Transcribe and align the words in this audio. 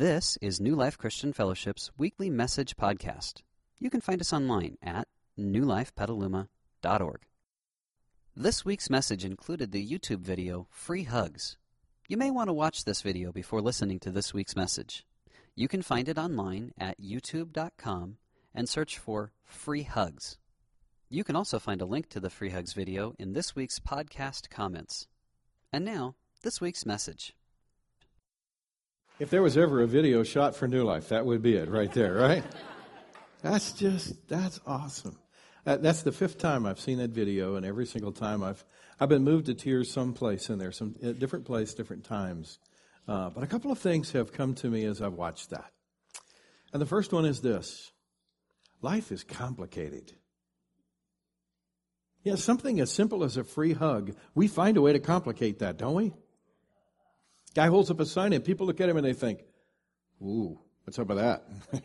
This 0.00 0.38
is 0.40 0.62
New 0.62 0.74
Life 0.76 0.96
Christian 0.96 1.34
Fellowship's 1.34 1.90
weekly 1.98 2.30
message 2.30 2.74
podcast. 2.74 3.42
You 3.78 3.90
can 3.90 4.00
find 4.00 4.18
us 4.22 4.32
online 4.32 4.78
at 4.82 5.06
newlifepetaluma.org. 5.38 7.20
This 8.34 8.64
week's 8.64 8.88
message 8.88 9.26
included 9.26 9.72
the 9.72 9.86
YouTube 9.86 10.20
video 10.20 10.66
Free 10.70 11.02
Hugs. 11.02 11.58
You 12.08 12.16
may 12.16 12.30
want 12.30 12.48
to 12.48 12.54
watch 12.54 12.86
this 12.86 13.02
video 13.02 13.30
before 13.30 13.60
listening 13.60 14.00
to 14.00 14.10
this 14.10 14.32
week's 14.32 14.56
message. 14.56 15.04
You 15.54 15.68
can 15.68 15.82
find 15.82 16.08
it 16.08 16.16
online 16.16 16.72
at 16.78 16.98
youtube.com 16.98 18.16
and 18.54 18.68
search 18.70 18.96
for 18.96 19.34
Free 19.44 19.82
Hugs. 19.82 20.38
You 21.10 21.24
can 21.24 21.36
also 21.36 21.58
find 21.58 21.82
a 21.82 21.84
link 21.84 22.08
to 22.08 22.20
the 22.20 22.30
Free 22.30 22.48
Hugs 22.48 22.72
video 22.72 23.12
in 23.18 23.34
this 23.34 23.54
week's 23.54 23.78
podcast 23.78 24.48
comments. 24.48 25.08
And 25.70 25.84
now, 25.84 26.14
this 26.42 26.58
week's 26.58 26.86
message. 26.86 27.34
If 29.20 29.28
there 29.28 29.42
was 29.42 29.58
ever 29.58 29.82
a 29.82 29.86
video 29.86 30.22
shot 30.22 30.56
for 30.56 30.66
New 30.66 30.82
Life, 30.82 31.10
that 31.10 31.26
would 31.26 31.42
be 31.42 31.54
it 31.54 31.68
right 31.68 31.92
there, 31.92 32.14
right? 32.14 32.42
that's 33.42 33.72
just, 33.72 34.14
that's 34.28 34.58
awesome. 34.66 35.18
That, 35.64 35.82
that's 35.82 36.02
the 36.02 36.10
fifth 36.10 36.38
time 36.38 36.64
I've 36.64 36.80
seen 36.80 36.96
that 36.98 37.10
video, 37.10 37.56
and 37.56 37.66
every 37.66 37.84
single 37.84 38.12
time 38.12 38.42
I've, 38.42 38.64
I've 38.98 39.10
been 39.10 39.22
moved 39.22 39.44
to 39.46 39.54
tears 39.54 39.92
someplace 39.92 40.48
in 40.48 40.58
there, 40.58 40.72
some 40.72 40.94
different 41.18 41.44
place, 41.44 41.74
different 41.74 42.04
times. 42.04 42.60
Uh, 43.06 43.28
but 43.28 43.44
a 43.44 43.46
couple 43.46 43.70
of 43.70 43.78
things 43.78 44.12
have 44.12 44.32
come 44.32 44.54
to 44.54 44.68
me 44.68 44.86
as 44.86 45.02
I've 45.02 45.12
watched 45.12 45.50
that. 45.50 45.70
And 46.72 46.80
the 46.80 46.86
first 46.86 47.12
one 47.12 47.26
is 47.26 47.42
this 47.42 47.92
life 48.80 49.12
is 49.12 49.22
complicated. 49.22 50.14
Yeah, 52.24 52.36
something 52.36 52.80
as 52.80 52.90
simple 52.90 53.22
as 53.22 53.36
a 53.36 53.44
free 53.44 53.74
hug, 53.74 54.16
we 54.34 54.48
find 54.48 54.78
a 54.78 54.80
way 54.80 54.94
to 54.94 54.98
complicate 54.98 55.58
that, 55.58 55.76
don't 55.76 55.94
we? 55.94 56.14
Guy 57.54 57.66
holds 57.66 57.90
up 57.90 58.00
a 58.00 58.06
sign 58.06 58.32
and 58.32 58.44
people 58.44 58.66
look 58.66 58.80
at 58.80 58.88
him 58.88 58.96
and 58.96 59.04
they 59.04 59.12
think, 59.12 59.42
ooh, 60.22 60.58
what's 60.84 60.98
up 60.98 61.08
with 61.08 61.18
that? 61.18 61.44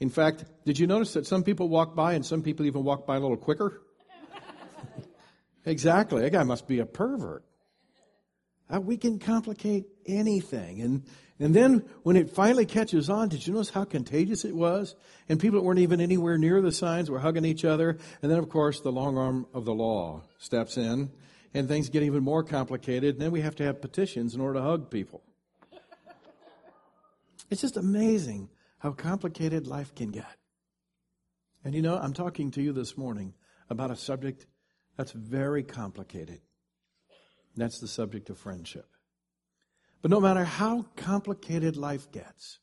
In 0.00 0.10
fact, 0.10 0.44
did 0.64 0.78
you 0.78 0.86
notice 0.86 1.14
that 1.14 1.26
some 1.26 1.42
people 1.42 1.68
walk 1.68 1.96
by 1.96 2.12
and 2.12 2.24
some 2.24 2.42
people 2.42 2.66
even 2.66 2.84
walk 2.84 3.06
by 3.06 3.16
a 3.16 3.20
little 3.20 3.36
quicker? 3.36 3.82
exactly. 5.64 6.22
That 6.22 6.32
guy 6.32 6.44
must 6.44 6.68
be 6.68 6.78
a 6.78 6.86
pervert. 6.86 7.44
Uh, 8.72 8.80
we 8.80 8.96
can 8.96 9.18
complicate 9.18 9.86
anything. 10.06 10.82
And, 10.82 11.02
and 11.40 11.54
then 11.54 11.84
when 12.02 12.16
it 12.16 12.30
finally 12.30 12.66
catches 12.66 13.08
on, 13.08 13.30
did 13.30 13.46
you 13.46 13.54
notice 13.54 13.70
how 13.70 13.84
contagious 13.84 14.44
it 14.44 14.54
was? 14.54 14.94
And 15.28 15.40
people 15.40 15.58
that 15.58 15.64
weren't 15.64 15.80
even 15.80 16.00
anywhere 16.00 16.36
near 16.36 16.60
the 16.60 16.70
signs 16.70 17.10
were 17.10 17.18
hugging 17.18 17.46
each 17.46 17.64
other. 17.64 17.98
And 18.22 18.30
then, 18.30 18.38
of 18.38 18.50
course, 18.50 18.80
the 18.80 18.92
long 18.92 19.16
arm 19.16 19.46
of 19.54 19.64
the 19.64 19.74
law 19.74 20.22
steps 20.38 20.76
in 20.76 21.10
and 21.54 21.68
things 21.68 21.88
get 21.88 22.02
even 22.02 22.22
more 22.22 22.42
complicated. 22.42 23.14
And 23.14 23.22
then 23.22 23.30
we 23.30 23.40
have 23.40 23.56
to 23.56 23.64
have 23.64 23.80
petitions 23.80 24.34
in 24.34 24.40
order 24.40 24.58
to 24.58 24.64
hug 24.64 24.90
people. 24.90 25.22
It's 27.50 27.62
just 27.62 27.76
amazing 27.76 28.50
how 28.78 28.92
complicated 28.92 29.66
life 29.66 29.94
can 29.94 30.10
get. 30.10 30.36
And 31.64 31.74
you 31.74 31.82
know, 31.82 31.96
I'm 31.96 32.12
talking 32.12 32.50
to 32.52 32.62
you 32.62 32.72
this 32.72 32.96
morning 32.96 33.34
about 33.70 33.90
a 33.90 33.96
subject 33.96 34.46
that's 34.96 35.12
very 35.12 35.62
complicated. 35.62 36.40
That's 37.56 37.80
the 37.80 37.88
subject 37.88 38.30
of 38.30 38.38
friendship. 38.38 38.86
But 40.02 40.10
no 40.10 40.20
matter 40.20 40.44
how 40.44 40.86
complicated 40.96 41.76
life 41.76 42.10
gets, 42.12 42.60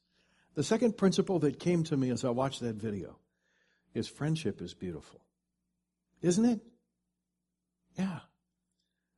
the 0.53 0.63
second 0.63 0.97
principle 0.97 1.39
that 1.39 1.59
came 1.59 1.83
to 1.86 1.97
me 1.97 2.11
as 2.11 2.23
I 2.23 2.30
watched 2.30 2.61
that 2.61 2.75
video 2.75 3.17
is 3.94 4.08
friendship 4.08 4.61
is 4.61 4.73
beautiful. 4.73 5.22
Isn't 6.22 6.45
it? 6.45 6.61
Yeah. 7.97 8.19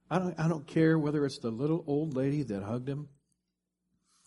I 0.09 0.19
don't, 0.19 0.39
I 0.39 0.47
don't 0.47 0.65
care 0.65 0.97
whether 0.97 1.25
it's 1.25 1.39
the 1.39 1.51
little 1.51 1.83
old 1.87 2.15
lady 2.15 2.43
that 2.43 2.63
hugged 2.63 2.87
him, 2.87 3.09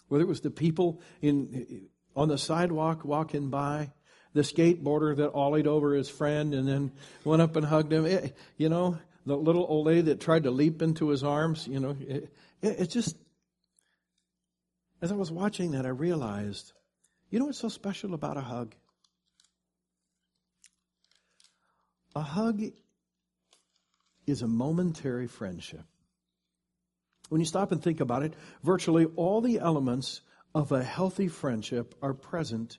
whether 0.09 0.25
it 0.25 0.28
was 0.28 0.41
the 0.41 0.50
people 0.50 1.00
in, 1.23 1.89
on 2.14 2.28
the 2.28 2.39
sidewalk 2.39 3.05
walking 3.05 3.48
by, 3.48 3.92
the 4.33 4.42
skateboarder 4.42 5.17
that 5.17 5.33
ollied 5.33 5.67
over 5.67 5.95
his 5.95 6.08
friend 6.08 6.55
and 6.55 6.69
then 6.69 6.92
went 7.25 7.42
up 7.42 7.56
and 7.56 7.67
hugged 7.67 7.92
him. 7.92 8.05
It, 8.05 8.36
you 8.56 8.69
know, 8.69 8.98
the 9.27 9.36
little 9.36 9.67
old 9.69 9.86
lady 9.86 10.02
that 10.02 10.20
tried 10.20 10.45
to 10.45 10.51
leap 10.51 10.83
into 10.83 11.08
his 11.08 11.24
arms. 11.24 11.67
You 11.67 11.80
know, 11.80 11.96
it, 11.98 12.33
it, 12.63 12.80
it 12.80 12.90
just, 12.90 13.17
as 15.02 15.11
I 15.11 15.14
was 15.14 15.33
watching 15.33 15.73
that, 15.73 15.86
I 15.86 15.90
realized, 15.90 16.73
you 17.30 17.39
know 17.39 17.46
what's 17.46 17.58
so 17.58 17.69
special 17.69 18.14
about 18.14 18.36
a 18.36 18.42
hug? 18.42 18.74
A 22.14 22.20
hug 22.20 22.61
is 24.30 24.42
a 24.42 24.48
momentary 24.48 25.27
friendship. 25.27 25.85
When 27.29 27.41
you 27.41 27.46
stop 27.46 27.73
and 27.73 27.83
think 27.83 28.01
about 28.01 28.23
it, 28.23 28.35
virtually 28.63 29.07
all 29.17 29.41
the 29.41 29.58
elements 29.58 30.20
of 30.55 30.73
a 30.73 30.83
healthy 30.83 31.29
friendship 31.29 31.95
are 32.02 32.14
present 32.14 32.79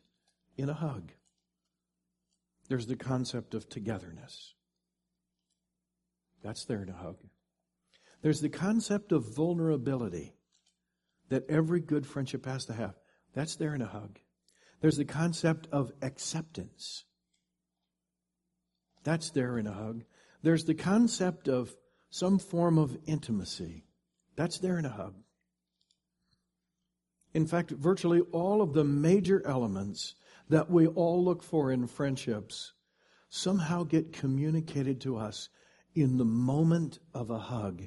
in 0.57 0.69
a 0.69 0.73
hug. 0.73 1.11
There's 2.67 2.88
the 2.88 2.95
concept 2.95 3.53
of 3.53 3.69
togetherness. 3.69 4.53
That's 6.44 6.66
there 6.66 6.81
in 6.81 6.90
a 6.90 6.94
hug. 6.94 7.17
There's 8.22 8.41
the 8.41 8.50
concept 8.50 9.11
of 9.11 9.35
vulnerability 9.35 10.34
that 11.29 11.50
every 11.50 11.79
good 11.79 12.06
friendship 12.06 12.45
has 12.45 12.66
to 12.66 12.73
have. 12.73 12.95
That's 13.34 13.56
there 13.56 13.73
in 13.73 13.81
a 13.81 13.88
hug. 13.88 14.19
There's 14.81 14.97
the 14.97 15.06
concept 15.06 15.67
of 15.72 15.91
acceptance. 16.01 17.06
That's 19.03 19.31
there 19.31 19.57
in 19.57 19.67
a 19.67 19.73
hug. 19.73 20.03
There's 20.44 20.66
the 20.66 20.74
concept 20.74 21.47
of 21.47 21.75
some 22.09 22.40
form 22.40 22.78
of 22.78 22.97
intimacy. 23.06 23.85
That's 24.35 24.57
there 24.57 24.78
in 24.78 24.85
a 24.85 24.90
hug. 24.90 25.16
In 27.34 27.46
fact, 27.47 27.72
virtually 27.72 28.22
all 28.31 28.62
of 28.62 28.74
the 28.74 28.84
major 28.84 29.41
elements 29.46 30.16
that 30.50 30.69
we 30.69 30.88
all 30.88 31.24
look 31.24 31.44
for 31.44 31.72
in 31.72 31.88
friendships 31.88 32.74
somehow 33.29 33.84
get 33.84 34.12
communicated 34.12 35.00
to 35.02 35.18
us 35.18 35.50
in 35.96 36.18
the 36.18 36.25
moment 36.25 37.00
of 37.13 37.29
a 37.29 37.40
hug 37.40 37.84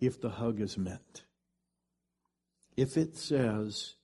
if 0.00 0.20
the 0.20 0.28
hug 0.28 0.60
is 0.60 0.76
meant. 0.76 1.24
If 2.76 2.96
it 2.96 3.16
says, 3.16 3.94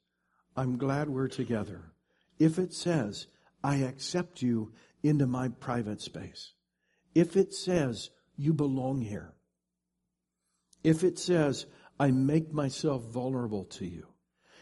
I'm 0.57 0.79
glad 0.79 1.11
we're 1.11 1.29
together. 1.29 1.93
If 2.39 2.59
it 2.59 2.73
says, 2.73 3.27
I 3.63 3.77
accept 3.77 4.41
you 4.41 4.73
into 5.03 5.27
my 5.27 5.49
private 5.49 6.01
space 6.01 6.53
if 7.15 7.37
it 7.37 7.55
says, 7.55 8.11
you 8.37 8.53
belong 8.55 9.01
here, 9.01 9.33
if 10.85 11.03
it 11.05 11.19
says, 11.19 11.67
I 11.99 12.11
make 12.11 12.53
myself 12.53 13.03
vulnerable 13.05 13.65
to 13.65 13.87
you, 13.87 14.07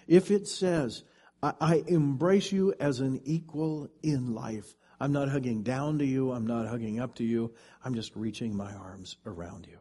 if 0.07 0.31
it 0.31 0.49
says, 0.49 1.03
I, 1.43 1.53
I 1.61 1.85
embrace 1.87 2.53
you 2.53 2.75
as 2.81 3.01
an 3.01 3.21
equal 3.25 3.89
in 4.03 4.35
life, 4.35 4.75
I'm 4.99 5.13
not 5.13 5.29
hugging 5.29 5.63
down 5.63 5.99
to 5.99 6.07
you, 6.07 6.33
I'm 6.33 6.47
not 6.47 6.67
hugging 6.67 7.01
up 7.01 7.17
to 7.17 7.25
you, 7.25 7.53
I'm 7.85 7.95
just 7.95 8.17
reaching 8.17 8.57
my 8.57 8.73
arms 8.73 9.17
around 9.27 9.67
you. 9.67 9.79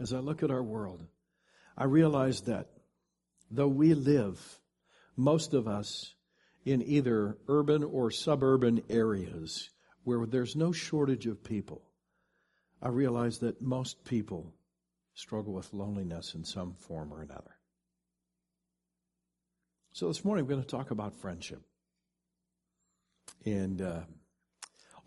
As 0.00 0.12
I 0.12 0.18
look 0.18 0.42
at 0.42 0.50
our 0.50 0.62
world, 0.62 1.04
I 1.76 1.84
realize 1.84 2.42
that 2.42 2.68
though 3.50 3.68
we 3.68 3.94
live, 3.94 4.40
most 5.16 5.54
of 5.54 5.68
us, 5.68 6.14
in 6.64 6.82
either 6.82 7.38
urban 7.48 7.82
or 7.82 8.10
suburban 8.10 8.82
areas 8.88 9.70
where 10.04 10.26
there's 10.26 10.56
no 10.56 10.72
shortage 10.72 11.26
of 11.26 11.42
people, 11.42 11.82
I 12.82 12.88
realize 12.88 13.38
that 13.38 13.60
most 13.60 14.04
people 14.04 14.54
struggle 15.14 15.52
with 15.52 15.72
loneliness 15.72 16.34
in 16.34 16.44
some 16.44 16.74
form 16.74 17.12
or 17.12 17.22
another. 17.22 17.56
So 19.92 20.08
this 20.08 20.24
morning 20.24 20.46
we're 20.46 20.54
going 20.54 20.62
to 20.62 20.68
talk 20.68 20.90
about 20.90 21.16
friendship. 21.16 21.62
And 23.44 23.82
uh, 23.82 24.00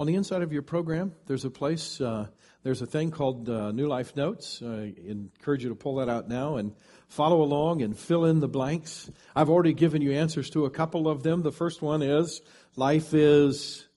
on 0.03 0.07
the 0.07 0.15
inside 0.15 0.41
of 0.41 0.51
your 0.51 0.63
program, 0.63 1.13
there's 1.27 1.45
a 1.45 1.49
place, 1.49 2.01
uh, 2.01 2.27
there's 2.63 2.81
a 2.81 2.85
thing 2.85 3.09
called 3.09 3.47
uh, 3.47 3.71
New 3.71 3.87
Life 3.87 4.17
Notes. 4.17 4.61
I 4.61 4.93
encourage 5.07 5.63
you 5.63 5.69
to 5.69 5.75
pull 5.75 5.95
that 5.95 6.09
out 6.09 6.27
now 6.27 6.57
and 6.57 6.75
follow 7.07 7.41
along 7.41 7.81
and 7.81 7.97
fill 7.97 8.25
in 8.25 8.41
the 8.41 8.49
blanks. 8.49 9.09
I've 9.33 9.49
already 9.49 9.71
given 9.71 10.01
you 10.01 10.11
answers 10.11 10.49
to 10.49 10.65
a 10.65 10.69
couple 10.69 11.07
of 11.07 11.23
them. 11.23 11.41
The 11.41 11.53
first 11.53 11.81
one 11.81 12.01
is 12.01 12.41
life 12.75 13.13
is 13.13 13.87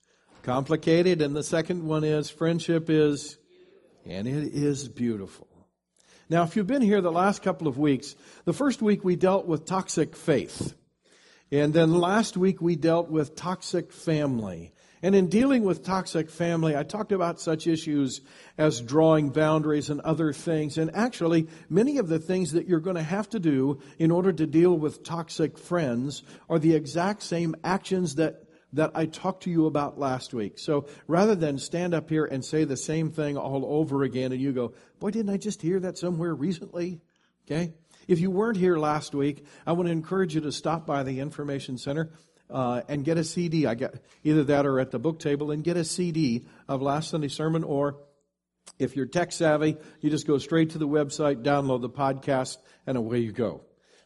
complicated, 0.43 1.21
and 1.21 1.35
the 1.35 1.43
second 1.43 1.83
one 1.83 2.05
is 2.05 2.29
friendship 2.29 2.89
is, 2.89 3.37
and 4.05 4.29
it 4.29 4.53
is 4.53 4.87
beautiful. 4.87 5.49
Now, 6.29 6.43
if 6.43 6.55
you've 6.55 6.67
been 6.67 6.81
here 6.81 7.01
the 7.01 7.11
last 7.11 7.43
couple 7.43 7.67
of 7.67 7.77
weeks, 7.77 8.15
the 8.45 8.53
first 8.53 8.81
week 8.81 9.03
we 9.03 9.17
dealt 9.17 9.45
with 9.45 9.65
toxic 9.65 10.15
faith. 10.15 10.73
And 11.51 11.73
then 11.73 11.93
last 11.93 12.37
week 12.37 12.61
we 12.61 12.77
dealt 12.77 13.09
with 13.09 13.35
toxic 13.35 13.91
family. 13.91 14.71
And 15.03 15.13
in 15.15 15.27
dealing 15.27 15.63
with 15.63 15.83
toxic 15.83 16.29
family, 16.29 16.75
I 16.75 16.83
talked 16.83 17.11
about 17.11 17.39
such 17.39 17.67
issues 17.67 18.21
as 18.57 18.81
drawing 18.81 19.29
boundaries 19.29 19.89
and 19.89 20.01
other 20.01 20.33
things. 20.33 20.77
And 20.77 20.95
actually, 20.95 21.47
many 21.69 21.99
of 21.99 22.07
the 22.07 22.19
things 22.19 22.53
that 22.53 22.67
you're 22.67 22.79
going 22.79 22.95
to 22.95 23.03
have 23.03 23.29
to 23.29 23.39
do 23.39 23.79
in 23.99 24.09
order 24.09 24.33
to 24.33 24.47
deal 24.47 24.75
with 24.75 25.03
toxic 25.03 25.57
friends 25.57 26.23
are 26.49 26.59
the 26.59 26.73
exact 26.73 27.23
same 27.23 27.55
actions 27.63 28.15
that 28.15 28.43
that 28.73 28.91
I 28.95 29.05
talked 29.05 29.43
to 29.43 29.49
you 29.49 29.65
about 29.65 29.97
last 29.97 30.33
week. 30.33 30.59
So 30.59 30.87
rather 31.07 31.35
than 31.35 31.57
stand 31.57 31.93
up 31.93 32.09
here 32.09 32.25
and 32.25 32.43
say 32.43 32.65
the 32.65 32.75
same 32.75 33.11
thing 33.11 33.37
all 33.37 33.65
over 33.65 34.03
again 34.03 34.33
and 34.33 34.41
you 34.41 34.51
go, 34.51 34.73
boy, 34.99 35.11
didn't 35.11 35.33
I 35.33 35.37
just 35.37 35.61
hear 35.61 35.79
that 35.79 35.97
somewhere 35.97 36.35
recently? 36.35 36.99
Okay? 37.45 37.73
If 38.07 38.19
you 38.19 38.29
weren't 38.29 38.57
here 38.57 38.77
last 38.77 39.15
week, 39.15 39.45
I 39.65 39.71
want 39.71 39.87
to 39.87 39.93
encourage 39.93 40.35
you 40.35 40.41
to 40.41 40.51
stop 40.51 40.85
by 40.85 41.03
the 41.03 41.21
Information 41.21 41.77
Center 41.77 42.11
uh, 42.49 42.81
and 42.87 43.03
get 43.03 43.17
a 43.17 43.23
CD. 43.23 43.65
I 43.65 43.75
got 43.75 43.95
either 44.23 44.43
that 44.45 44.65
or 44.65 44.79
at 44.79 44.91
the 44.91 44.99
book 44.99 45.19
table 45.19 45.51
and 45.51 45.63
get 45.63 45.77
a 45.77 45.83
CD 45.83 46.45
of 46.67 46.81
last 46.81 47.09
Sunday's 47.09 47.33
sermon. 47.33 47.63
Or 47.63 47.97
if 48.79 48.95
you're 48.95 49.05
tech 49.05 49.31
savvy, 49.31 49.77
you 50.01 50.09
just 50.09 50.27
go 50.27 50.37
straight 50.37 50.71
to 50.71 50.77
the 50.77 50.87
website, 50.87 51.43
download 51.43 51.81
the 51.81 51.89
podcast, 51.89 52.57
and 52.85 52.97
away 52.97 53.19
you 53.19 53.31
go. 53.31 53.61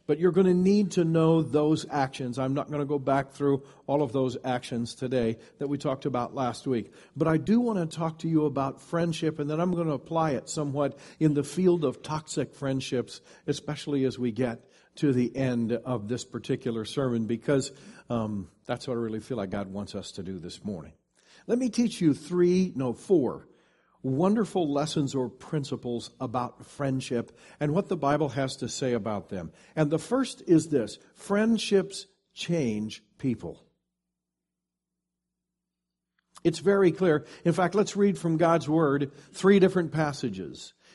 But 0.06 0.18
you're 0.18 0.32
going 0.32 0.46
to 0.46 0.54
need 0.54 0.92
to 0.92 1.04
know 1.04 1.42
those 1.42 1.86
actions. 1.88 2.38
I'm 2.38 2.54
not 2.54 2.68
going 2.68 2.80
to 2.80 2.86
go 2.86 2.98
back 2.98 3.32
through 3.32 3.62
all 3.86 4.02
of 4.02 4.12
those 4.12 4.36
actions 4.44 4.94
today 4.94 5.38
that 5.58 5.68
we 5.68 5.78
talked 5.78 6.06
about 6.06 6.34
last 6.34 6.66
week. 6.66 6.92
But 7.16 7.28
I 7.28 7.36
do 7.36 7.60
want 7.60 7.78
to 7.78 7.96
talk 7.96 8.18
to 8.20 8.28
you 8.28 8.46
about 8.46 8.80
friendship, 8.82 9.38
and 9.38 9.48
then 9.48 9.60
I'm 9.60 9.72
going 9.72 9.86
to 9.86 9.92
apply 9.92 10.32
it 10.32 10.48
somewhat 10.48 10.98
in 11.20 11.34
the 11.34 11.44
field 11.44 11.84
of 11.84 12.02
toxic 12.02 12.54
friendships, 12.54 13.20
especially 13.46 14.04
as 14.04 14.18
we 14.18 14.32
get 14.32 14.60
to 14.96 15.12
the 15.12 15.34
end 15.36 15.72
of 15.72 16.08
this 16.08 16.24
particular 16.24 16.84
sermon, 16.84 17.26
because 17.26 17.70
um, 18.12 18.48
that's 18.66 18.86
what 18.86 18.94
I 18.94 19.00
really 19.00 19.20
feel 19.20 19.38
like 19.38 19.50
God 19.50 19.72
wants 19.72 19.94
us 19.94 20.12
to 20.12 20.22
do 20.22 20.38
this 20.38 20.64
morning. 20.64 20.92
Let 21.46 21.58
me 21.58 21.70
teach 21.70 22.00
you 22.00 22.14
three, 22.14 22.72
no, 22.76 22.92
four 22.92 23.48
wonderful 24.04 24.70
lessons 24.70 25.14
or 25.14 25.28
principles 25.28 26.10
about 26.20 26.66
friendship 26.66 27.38
and 27.60 27.72
what 27.72 27.88
the 27.88 27.96
Bible 27.96 28.30
has 28.30 28.56
to 28.56 28.68
say 28.68 28.94
about 28.94 29.28
them. 29.28 29.52
And 29.76 29.90
the 29.90 29.98
first 29.98 30.42
is 30.46 30.68
this 30.68 30.98
friendships 31.14 32.06
change 32.34 33.02
people. 33.18 33.62
It's 36.42 36.58
very 36.58 36.90
clear. 36.90 37.24
In 37.44 37.52
fact, 37.52 37.76
let's 37.76 37.96
read 37.96 38.18
from 38.18 38.36
God's 38.36 38.68
Word 38.68 39.12
three 39.32 39.60
different 39.60 39.92
passages. 39.92 40.74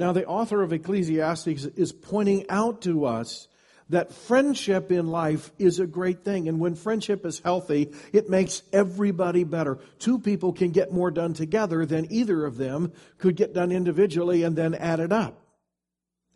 Now, 0.00 0.12
the 0.12 0.24
author 0.24 0.62
of 0.62 0.72
Ecclesiastes 0.72 1.66
is 1.76 1.92
pointing 1.92 2.48
out 2.48 2.80
to 2.82 3.04
us 3.04 3.48
that 3.90 4.14
friendship 4.14 4.90
in 4.90 5.08
life 5.08 5.52
is 5.58 5.78
a 5.78 5.86
great 5.86 6.24
thing. 6.24 6.48
And 6.48 6.58
when 6.58 6.74
friendship 6.74 7.26
is 7.26 7.40
healthy, 7.40 7.92
it 8.10 8.30
makes 8.30 8.62
everybody 8.72 9.44
better. 9.44 9.78
Two 9.98 10.18
people 10.18 10.54
can 10.54 10.70
get 10.70 10.90
more 10.90 11.10
done 11.10 11.34
together 11.34 11.84
than 11.84 12.10
either 12.10 12.46
of 12.46 12.56
them 12.56 12.94
could 13.18 13.36
get 13.36 13.52
done 13.52 13.70
individually 13.70 14.42
and 14.42 14.56
then 14.56 14.74
add 14.74 15.00
it 15.00 15.12
up. 15.12 15.38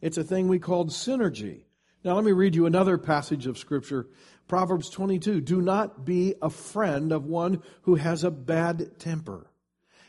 It's 0.03 0.19
a 0.19 0.25
thing 0.25 0.47
we 0.47 0.59
called 0.59 0.91
synergy. 0.91 1.63
Now 2.05 2.17
let 2.17 2.25
me 2.25 2.33
read 2.33 2.55
you 2.55 2.67
another 2.67 2.99
passage 2.99 3.47
of 3.47 3.57
scripture. 3.57 4.09
Proverbs 4.47 4.91
22. 4.91 5.41
Do 5.41 5.63
not 5.63 6.05
be 6.05 6.35
a 6.43 6.51
friend 6.51 7.13
of 7.13 7.25
one 7.25 7.63
who 7.85 7.95
has 7.95 8.25
a 8.25 8.31
bad 8.31 8.99
temper. 8.99 9.51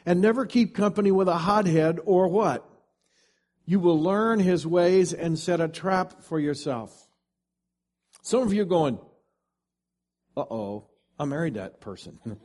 And 0.05 0.19
never 0.19 0.45
keep 0.45 0.75
company 0.75 1.09
with 1.09 1.29
a 1.29 1.37
hothead 1.37 2.01
or 2.03 2.27
what? 2.27 2.69
You 3.65 3.79
will 3.79 4.01
learn 4.01 4.39
his 4.39 4.65
ways 4.65 5.13
and 5.13 5.37
set 5.39 5.59
a 5.59 5.67
trap 5.67 6.23
for 6.23 6.39
yourself. 6.39 7.07
Some 8.21 8.41
of 8.41 8.53
you 8.53 8.61
are 8.61 8.65
going, 8.65 8.99
uh 10.37 10.41
oh, 10.41 10.87
I 11.17 11.25
married 11.25 11.55
that 11.55 11.81
person. 11.81 12.19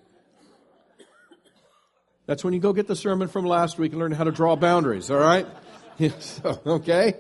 That's 2.27 2.45
when 2.45 2.55
you 2.55 2.61
go 2.61 2.73
get 2.73 2.87
the 2.87 2.97
sermon 2.97 3.29
from 3.29 3.45
last 3.45 3.79
week 3.79 3.93
and 3.93 4.01
learn 4.01 4.13
how 4.13 4.25
to 4.25 4.31
draw 4.31 4.57
boundaries, 4.57 5.11
all 5.11 5.19
right? 5.19 5.47
okay? 6.67 7.15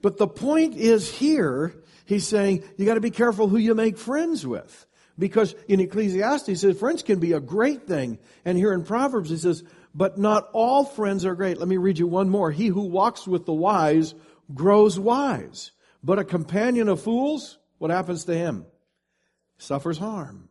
But 0.00 0.16
the 0.16 0.28
point 0.28 0.76
is 0.76 1.10
here, 1.10 1.74
he's 2.04 2.26
saying 2.26 2.62
you 2.76 2.86
got 2.86 2.94
to 2.94 3.00
be 3.00 3.10
careful 3.10 3.48
who 3.48 3.56
you 3.56 3.74
make 3.74 3.98
friends 3.98 4.46
with. 4.46 4.86
Because 5.18 5.56
in 5.66 5.80
Ecclesiastes, 5.80 6.46
he 6.46 6.54
says 6.54 6.78
friends 6.78 7.02
can 7.02 7.18
be 7.18 7.32
a 7.32 7.40
great 7.40 7.88
thing. 7.88 8.18
And 8.44 8.56
here 8.56 8.72
in 8.72 8.84
Proverbs, 8.84 9.30
he 9.30 9.36
says, 9.36 9.64
but 9.98 10.16
not 10.16 10.48
all 10.52 10.84
friends 10.84 11.24
are 11.24 11.34
great. 11.34 11.58
Let 11.58 11.66
me 11.66 11.76
read 11.76 11.98
you 11.98 12.06
one 12.06 12.30
more. 12.30 12.52
He 12.52 12.68
who 12.68 12.82
walks 12.82 13.26
with 13.26 13.46
the 13.46 13.52
wise 13.52 14.14
grows 14.54 14.96
wise, 14.96 15.72
but 16.04 16.20
a 16.20 16.24
companion 16.24 16.88
of 16.88 17.02
fools 17.02 17.58
what 17.78 17.90
happens 17.90 18.24
to 18.24 18.34
him? 18.36 18.66
Suffers 19.56 19.98
harm. 19.98 20.48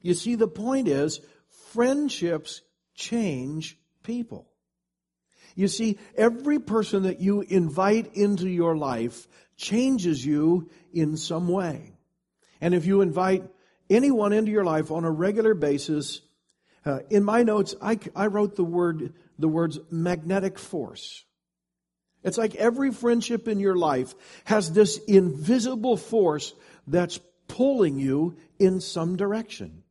You 0.00 0.14
see, 0.14 0.34
the 0.34 0.48
point 0.48 0.86
is, 0.88 1.20
friendships 1.72 2.62
change 2.94 3.78
people. 4.02 4.48
You 5.54 5.66
see, 5.66 5.98
every 6.16 6.60
person 6.60 7.04
that 7.04 7.20
you 7.20 7.40
invite 7.40 8.14
into 8.14 8.48
your 8.48 8.76
life 8.76 9.26
changes 9.56 10.24
you 10.24 10.70
in 10.92 11.16
some 11.16 11.48
way. 11.48 11.96
And 12.60 12.74
if 12.74 12.86
you 12.86 13.00
invite 13.00 13.44
anyone 13.90 14.32
into 14.32 14.52
your 14.52 14.64
life 14.64 14.92
on 14.92 15.04
a 15.04 15.10
regular 15.10 15.54
basis, 15.54 16.20
uh, 16.88 17.00
in 17.10 17.22
my 17.22 17.42
notes, 17.42 17.74
I, 17.82 17.98
I 18.16 18.26
wrote 18.26 18.56
the 18.56 18.64
word, 18.64 19.12
the 19.38 19.48
words 19.48 19.78
magnetic 19.90 20.58
force. 20.58 21.24
It's 22.24 22.38
like 22.38 22.54
every 22.56 22.90
friendship 22.90 23.46
in 23.46 23.60
your 23.60 23.76
life 23.76 24.14
has 24.44 24.72
this 24.72 24.98
invisible 25.06 25.96
force 25.96 26.54
that's 26.86 27.20
pulling 27.46 27.98
you 27.98 28.36
in 28.58 28.80
some 28.80 29.16
direction. 29.16 29.84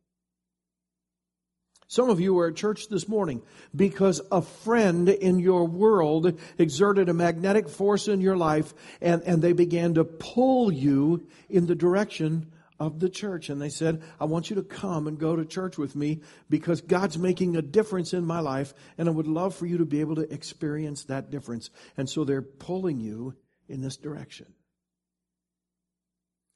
Some 1.90 2.10
of 2.10 2.20
you 2.20 2.34
were 2.34 2.48
at 2.48 2.56
church 2.56 2.88
this 2.88 3.08
morning 3.08 3.40
because 3.74 4.20
a 4.30 4.42
friend 4.42 5.08
in 5.08 5.38
your 5.38 5.66
world 5.66 6.38
exerted 6.58 7.08
a 7.08 7.14
magnetic 7.14 7.66
force 7.66 8.08
in 8.08 8.20
your 8.20 8.36
life 8.36 8.74
and, 9.00 9.22
and 9.22 9.40
they 9.40 9.54
began 9.54 9.94
to 9.94 10.04
pull 10.04 10.70
you 10.70 11.26
in 11.48 11.66
the 11.66 11.74
direction 11.74 12.52
of 12.78 13.00
the 13.00 13.08
church. 13.08 13.48
And 13.48 13.60
they 13.60 13.68
said, 13.68 14.02
I 14.20 14.24
want 14.24 14.50
you 14.50 14.56
to 14.56 14.62
come 14.62 15.06
and 15.06 15.18
go 15.18 15.36
to 15.36 15.44
church 15.44 15.78
with 15.78 15.96
me 15.96 16.20
because 16.48 16.80
God's 16.80 17.18
making 17.18 17.56
a 17.56 17.62
difference 17.62 18.14
in 18.14 18.24
my 18.24 18.40
life 18.40 18.74
and 18.96 19.08
I 19.08 19.12
would 19.12 19.26
love 19.26 19.54
for 19.54 19.66
you 19.66 19.78
to 19.78 19.84
be 19.84 20.00
able 20.00 20.16
to 20.16 20.32
experience 20.32 21.04
that 21.04 21.30
difference. 21.30 21.70
And 21.96 22.08
so 22.08 22.24
they're 22.24 22.42
pulling 22.42 23.00
you 23.00 23.34
in 23.68 23.80
this 23.80 23.96
direction. 23.96 24.46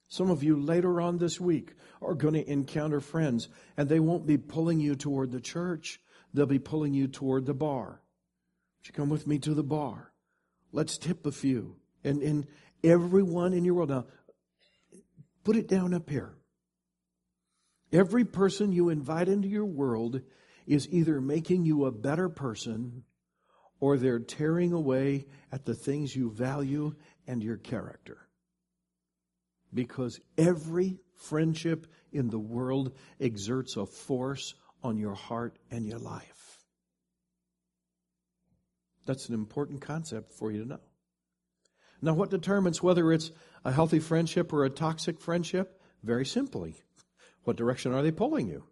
Some 0.09 0.31
of 0.31 0.43
you 0.43 0.61
later 0.61 1.01
on 1.01 1.19
this 1.19 1.41
week 1.41 1.73
are 2.03 2.15
going 2.15 2.35
to 2.35 2.51
encounter 2.51 3.01
friends 3.01 3.49
and 3.77 3.89
they 3.89 4.01
won't 4.01 4.27
be 4.27 4.37
pulling 4.37 4.79
you 4.79 4.95
toward 4.95 5.33
the 5.33 5.41
church. 5.41 6.01
They'll 6.35 6.47
be 6.47 6.59
pulling 6.59 6.95
you 6.95 7.09
toward 7.09 7.47
the 7.47 7.55
bar. 7.55 8.01
Would 8.81 8.89
you 8.89 8.93
come 8.93 9.09
with 9.09 9.27
me 9.27 9.39
to 9.41 9.55
the 9.55 9.63
bar? 9.63 10.13
Let's 10.71 10.99
tip 10.99 11.27
a 11.27 11.33
few. 11.33 11.77
And, 12.05 12.23
and 12.23 12.47
everyone 12.85 13.53
in 13.53 13.65
your 13.65 13.75
world. 13.75 13.91
Now, 13.91 14.07
Put 15.45 15.57
it 15.57 15.69
down 15.69 15.95
up 15.95 16.09
here. 16.09 16.35
Every 17.93 18.25
person 18.25 18.73
you 18.73 18.89
invite 18.89 19.29
into 19.29 19.49
your 19.49 19.67
world 19.67 20.21
is 20.67 20.89
either 20.91 21.21
making 21.21 21.65
you 21.65 21.85
a 21.85 21.93
better 21.93 22.29
person 22.29 23.05
or 23.81 23.99
they're 23.99 24.21
tearing 24.21 24.73
away 24.73 25.27
at 25.51 25.65
the 25.65 25.75
things 25.75 26.15
you 26.15 26.31
value 26.31 26.95
and 27.27 27.43
your 27.43 27.57
character. 27.57 28.19
Because 29.75 30.21
every 30.39 30.99
friendship 31.15 31.87
in 32.13 32.31
the 32.31 32.39
world 32.39 32.93
exerts 33.21 33.77
a 33.77 33.87
force 33.87 34.55
on 34.83 34.99
your 34.99 35.15
heart 35.15 35.59
and 35.71 35.87
your 35.87 35.99
life. 35.99 36.59
That's 39.05 39.29
an 39.29 39.35
important 39.35 39.81
concept 39.81 40.33
for 40.33 40.53
you 40.53 40.63
to 40.63 40.69
know. 40.69 40.81
Now, 42.03 42.15
what 42.15 42.31
determines 42.31 42.83
whether 42.83 43.13
it's 43.13 43.31
a 43.65 43.71
healthy 43.71 44.01
friendship 44.01 44.53
or 44.53 44.65
a 44.65 44.71
toxic 44.71 45.21
friendship? 45.21 45.81
Very 46.03 46.27
simply, 46.27 46.75
what 47.45 47.57
direction 47.57 47.95
are 47.95 48.03
they 48.03 48.11
pulling 48.11 48.49
you? 48.49 48.65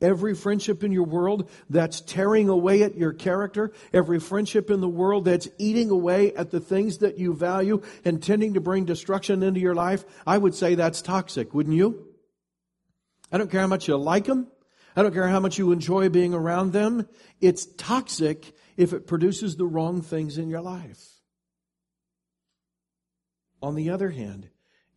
Every 0.00 0.34
friendship 0.34 0.82
in 0.82 0.92
your 0.92 1.04
world 1.04 1.50
that's 1.68 2.00
tearing 2.00 2.48
away 2.48 2.84
at 2.84 2.96
your 2.96 3.12
character, 3.12 3.72
every 3.92 4.18
friendship 4.18 4.70
in 4.70 4.80
the 4.80 4.88
world 4.88 5.26
that's 5.26 5.48
eating 5.58 5.90
away 5.90 6.32
at 6.34 6.50
the 6.50 6.60
things 6.60 6.98
that 6.98 7.18
you 7.18 7.34
value 7.34 7.82
and 8.04 8.22
tending 8.22 8.54
to 8.54 8.60
bring 8.60 8.86
destruction 8.86 9.42
into 9.42 9.60
your 9.60 9.74
life, 9.74 10.04
I 10.26 10.38
would 10.38 10.54
say 10.54 10.74
that's 10.74 11.02
toxic, 11.02 11.52
wouldn't 11.52 11.76
you? 11.76 12.06
I 13.30 13.36
don't 13.36 13.50
care 13.50 13.60
how 13.60 13.66
much 13.66 13.88
you 13.88 13.96
like 13.96 14.24
them. 14.24 14.46
I 14.96 15.02
don't 15.02 15.12
care 15.12 15.28
how 15.28 15.40
much 15.40 15.58
you 15.58 15.70
enjoy 15.70 16.08
being 16.08 16.34
around 16.34 16.72
them. 16.72 17.06
It's 17.40 17.66
toxic 17.66 18.52
if 18.76 18.92
it 18.92 19.06
produces 19.06 19.56
the 19.56 19.66
wrong 19.66 20.00
things 20.02 20.38
in 20.38 20.48
your 20.48 20.62
life. 20.62 21.19
On 23.62 23.74
the 23.74 23.90
other 23.90 24.10
hand, 24.10 24.48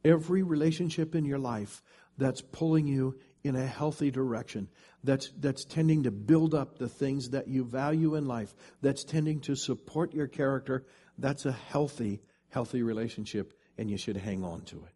every 0.04 0.44
relationship 0.44 1.16
in 1.16 1.26
your 1.26 1.40
life 1.40 1.82
that's 2.18 2.42
pulling 2.42 2.88
you 2.88 3.20
in 3.44 3.56
a 3.56 3.66
healthy 3.66 4.12
direction, 4.12 4.70
that's, 5.04 5.30
that's 5.40 5.66
tending 5.66 6.04
to 6.04 6.12
build 6.12 6.54
up 6.54 6.78
the 6.78 6.88
things 6.88 7.32
that 7.32 7.48
you 7.48 7.66
value 7.66 8.16
in 8.16 8.26
life, 8.26 8.54
that's 8.82 9.04
tending 9.04 9.42
to 9.42 9.56
support 9.56 10.14
your 10.14 10.28
character, 10.28 10.86
that's 11.18 11.46
a 11.46 11.52
healthy, 11.52 12.22
healthy 12.50 12.84
relationship 12.84 13.54
and 13.78 13.90
you 13.90 13.98
should 13.98 14.18
hang 14.18 14.44
on 14.44 14.62
to 14.62 14.78
it. 14.78 14.94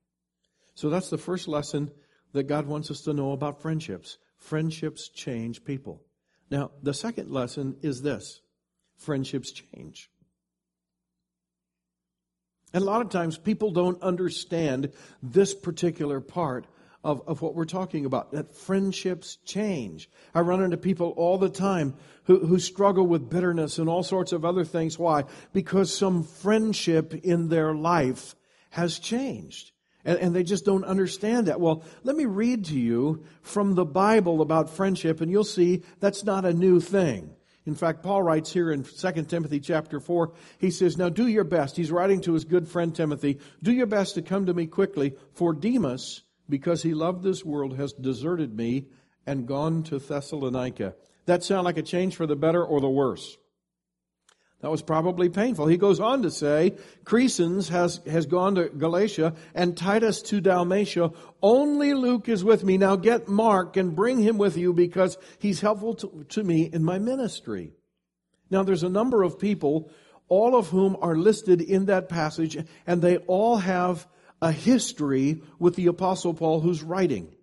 So 0.75 0.89
that's 0.89 1.09
the 1.09 1.17
first 1.17 1.47
lesson 1.47 1.91
that 2.33 2.43
God 2.43 2.67
wants 2.67 2.91
us 2.91 3.01
to 3.01 3.13
know 3.13 3.31
about 3.31 3.61
friendships. 3.61 4.17
Friendships 4.37 5.09
change 5.09 5.63
people. 5.63 6.03
Now, 6.49 6.71
the 6.83 6.93
second 6.93 7.31
lesson 7.31 7.77
is 7.81 8.01
this 8.01 8.41
friendships 8.97 9.51
change. 9.51 10.09
And 12.77 12.83
a 12.83 12.85
lot 12.85 13.01
of 13.01 13.09
times 13.09 13.39
people 13.39 13.71
don't 13.71 13.99
understand 14.03 14.91
this 15.23 15.55
particular 15.55 16.21
part 16.21 16.67
of, 17.03 17.23
of 17.27 17.41
what 17.41 17.55
we're 17.55 17.65
talking 17.65 18.05
about, 18.05 18.33
that 18.33 18.53
friendships 18.53 19.39
change. 19.43 20.07
I 20.35 20.41
run 20.41 20.61
into 20.61 20.77
people 20.77 21.09
all 21.17 21.39
the 21.39 21.49
time 21.49 21.95
who, 22.25 22.37
who 22.45 22.59
struggle 22.59 23.07
with 23.07 23.31
bitterness 23.31 23.79
and 23.79 23.89
all 23.89 24.03
sorts 24.03 24.31
of 24.31 24.45
other 24.45 24.63
things. 24.63 24.99
Why? 24.99 25.23
Because 25.53 25.91
some 25.91 26.21
friendship 26.21 27.15
in 27.15 27.47
their 27.47 27.73
life 27.73 28.35
has 28.69 28.99
changed. 28.99 29.71
And, 30.05 30.19
and 30.19 30.35
they 30.35 30.43
just 30.43 30.63
don't 30.63 30.85
understand 30.85 31.47
that. 31.47 31.59
Well, 31.59 31.83
let 32.03 32.15
me 32.15 32.25
read 32.25 32.65
to 32.65 32.77
you 32.77 33.25
from 33.41 33.73
the 33.73 33.85
Bible 33.85 34.39
about 34.39 34.69
friendship, 34.69 35.19
and 35.19 35.31
you'll 35.31 35.43
see 35.45 35.81
that's 35.99 36.23
not 36.23 36.45
a 36.45 36.53
new 36.53 36.79
thing. 36.79 37.36
In 37.67 37.75
fact, 37.75 38.01
Paul 38.01 38.23
writes 38.23 38.53
here 38.53 38.71
in 38.71 38.85
2 38.85 39.11
Timothy 39.25 39.59
chapter 39.59 39.99
4, 39.99 40.31
he 40.57 40.71
says, 40.71 40.97
Now 40.97 41.09
do 41.09 41.27
your 41.27 41.43
best. 41.43 41.75
He's 41.75 41.91
writing 41.91 42.21
to 42.21 42.31
his 42.31 42.45
good 42.45 42.65
friend 42.65 42.95
Timothy, 42.95 43.39
do 43.61 43.73
your 43.73 43.85
best 43.87 44.15
to 44.15 44.21
come 44.21 44.45
to 44.45 44.53
me 44.53 44.67
quickly, 44.67 45.15
for 45.33 45.53
Demas, 45.53 46.23
because 46.49 46.81
he 46.81 46.93
loved 46.93 47.23
this 47.23 47.43
world, 47.43 47.75
has 47.75 47.91
deserted 47.91 48.55
me 48.55 48.85
and 49.25 49.45
gone 49.45 49.83
to 49.83 49.99
Thessalonica. 49.99 50.95
That 51.25 51.43
sound 51.43 51.65
like 51.65 51.75
a 51.75 51.83
change 51.83 52.15
for 52.15 52.25
the 52.25 52.37
better 52.37 52.63
or 52.63 52.79
the 52.79 52.89
worse? 52.89 53.37
That 54.61 54.71
was 54.71 54.81
probably 54.81 55.29
painful. 55.29 55.67
He 55.67 55.77
goes 55.77 55.99
on 55.99 56.23
to 56.23 56.31
say, 56.31 56.75
Crescens 57.03 57.69
has, 57.69 58.01
has 58.07 58.25
gone 58.25 58.55
to 58.55 58.69
Galatia 58.69 59.35
and 59.53 59.77
Titus 59.77 60.21
to 60.23 60.41
Dalmatia. 60.41 61.11
Only 61.43 61.93
Luke 61.93 62.27
is 62.27 62.43
with 62.43 62.63
me. 62.63 62.77
Now 62.77 62.95
get 62.95 63.27
Mark 63.27 63.77
and 63.77 63.95
bring 63.95 64.17
him 64.17 64.39
with 64.39 64.57
you 64.57 64.73
because 64.73 65.17
he's 65.37 65.61
helpful 65.61 65.93
to, 65.95 66.25
to 66.29 66.43
me 66.43 66.63
in 66.63 66.83
my 66.83 66.97
ministry. 66.97 67.73
Now 68.49 68.63
there's 68.63 68.83
a 68.83 68.89
number 68.89 69.21
of 69.21 69.37
people, 69.37 69.91
all 70.27 70.55
of 70.55 70.69
whom 70.69 70.97
are 71.01 71.15
listed 71.15 71.61
in 71.61 71.85
that 71.85 72.09
passage, 72.09 72.57
and 72.87 73.01
they 73.01 73.17
all 73.17 73.57
have 73.57 74.07
a 74.41 74.51
history 74.51 75.43
with 75.59 75.75
the 75.75 75.87
apostle 75.87 76.33
Paul 76.33 76.61
who's 76.61 76.81
writing. 76.81 77.35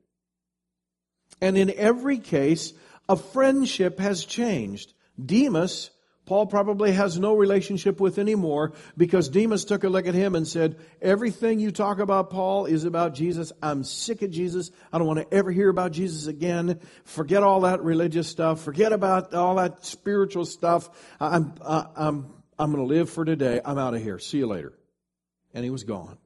And 1.40 1.56
in 1.56 1.72
every 1.76 2.18
case, 2.18 2.72
a 3.08 3.16
friendship 3.16 4.00
has 4.00 4.24
changed. 4.24 4.94
Demas 5.24 5.90
Paul 6.26 6.46
probably 6.46 6.92
has 6.92 7.18
no 7.18 7.34
relationship 7.34 8.00
with 8.00 8.18
anymore 8.18 8.72
because 8.96 9.28
Demas 9.28 9.64
took 9.64 9.84
a 9.84 9.90
look 9.90 10.06
at 10.06 10.14
him 10.14 10.34
and 10.34 10.48
said, 10.48 10.78
Everything 11.02 11.60
you 11.60 11.70
talk 11.70 11.98
about, 11.98 12.30
Paul, 12.30 12.64
is 12.64 12.84
about 12.84 13.14
Jesus. 13.14 13.52
I'm 13.62 13.84
sick 13.84 14.22
of 14.22 14.30
Jesus. 14.30 14.70
I 14.90 14.98
don't 14.98 15.06
want 15.06 15.20
to 15.20 15.36
ever 15.36 15.50
hear 15.50 15.68
about 15.68 15.92
Jesus 15.92 16.26
again. 16.26 16.80
Forget 17.04 17.42
all 17.42 17.62
that 17.62 17.82
religious 17.82 18.26
stuff. 18.26 18.62
Forget 18.62 18.92
about 18.92 19.34
all 19.34 19.56
that 19.56 19.84
spiritual 19.84 20.46
stuff. 20.46 20.88
I'm, 21.20 21.54
I'm, 21.62 22.32
I'm 22.58 22.72
going 22.72 22.76
to 22.76 22.94
live 22.94 23.10
for 23.10 23.26
today. 23.26 23.60
I'm 23.62 23.78
out 23.78 23.94
of 23.94 24.02
here. 24.02 24.18
See 24.18 24.38
you 24.38 24.46
later. 24.46 24.72
And 25.52 25.62
he 25.62 25.70
was 25.70 25.84
gone. 25.84 26.16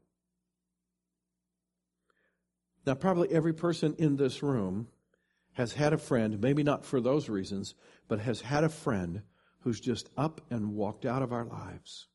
Now, 2.86 2.94
probably 2.94 3.30
every 3.32 3.52
person 3.52 3.96
in 3.98 4.16
this 4.16 4.42
room 4.44 4.88
has 5.54 5.72
had 5.72 5.92
a 5.92 5.98
friend, 5.98 6.40
maybe 6.40 6.62
not 6.62 6.86
for 6.86 7.00
those 7.00 7.28
reasons, 7.28 7.74
but 8.06 8.20
has 8.20 8.40
had 8.40 8.62
a 8.62 8.68
friend 8.68 9.22
who's 9.60 9.80
just 9.80 10.08
up 10.16 10.40
and 10.50 10.74
walked 10.74 11.04
out 11.04 11.22
of 11.22 11.32
our 11.32 11.44
lives. 11.44 12.06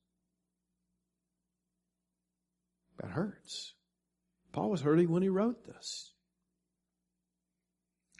That 3.00 3.12
hurts. 3.12 3.73
Paul 4.51 4.69
was 4.69 4.81
hurting 4.81 5.09
when 5.09 5.23
he 5.23 5.29
wrote 5.29 5.65
this. 5.65 6.13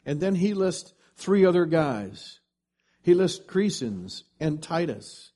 And 0.04 0.20
then 0.20 0.34
he 0.34 0.52
lists 0.52 0.92
three 1.16 1.46
other 1.46 1.64
guys. 1.64 2.40
He 3.02 3.14
lists 3.14 3.44
Crescens 3.44 4.22
and 4.40 4.62
Titus, 4.62 5.32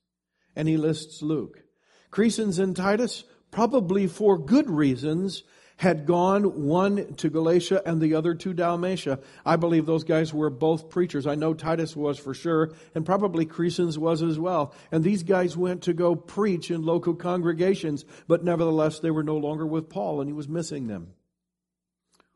and 0.57 0.69
he 0.69 0.77
lists 0.77 1.23
Luke. 1.23 1.63
Crescens 2.11 2.59
and 2.59 2.75
Titus, 2.75 3.25
probably 3.51 4.07
for 4.07 4.39
good 4.39 4.69
reasons, 4.69 5.43
had 5.79 6.07
gone, 6.07 6.65
one 6.65 7.15
to 7.15 7.31
Galatia 7.31 7.81
and 7.87 8.01
the 8.01 8.15
other 8.15 8.35
to 8.35 8.53
Dalmatia. 8.53 9.21
I 9.47 9.55
believe 9.55 9.87
those 9.87 10.03
guys 10.03 10.35
were 10.35 10.51
both 10.51 10.91
preachers. 10.91 11.25
I 11.25 11.37
know 11.37 11.55
Titus 11.55 11.95
was 11.95 12.19
for 12.19 12.35
sure, 12.35 12.73
and 12.97 13.07
probably 13.07 13.47
Crescens 13.47 13.97
was 13.97 14.21
as 14.21 14.41
well. 14.41 14.75
And 14.91 15.05
these 15.05 15.23
guys 15.23 15.57
went 15.57 15.83
to 15.83 15.95
go 15.95 16.17
preach 16.17 16.73
in 16.73 16.83
local 16.83 17.15
congregations, 17.15 18.05
but 18.27 18.43
nevertheless 18.43 18.99
they 18.99 19.13
were 19.13 19.23
no 19.23 19.37
longer 19.37 19.67
with 19.67 19.89
Paul 19.89 20.21
and 20.21 20.29
he 20.29 20.35
was 20.35 20.49
missing 20.49 20.89
them. 20.89 21.15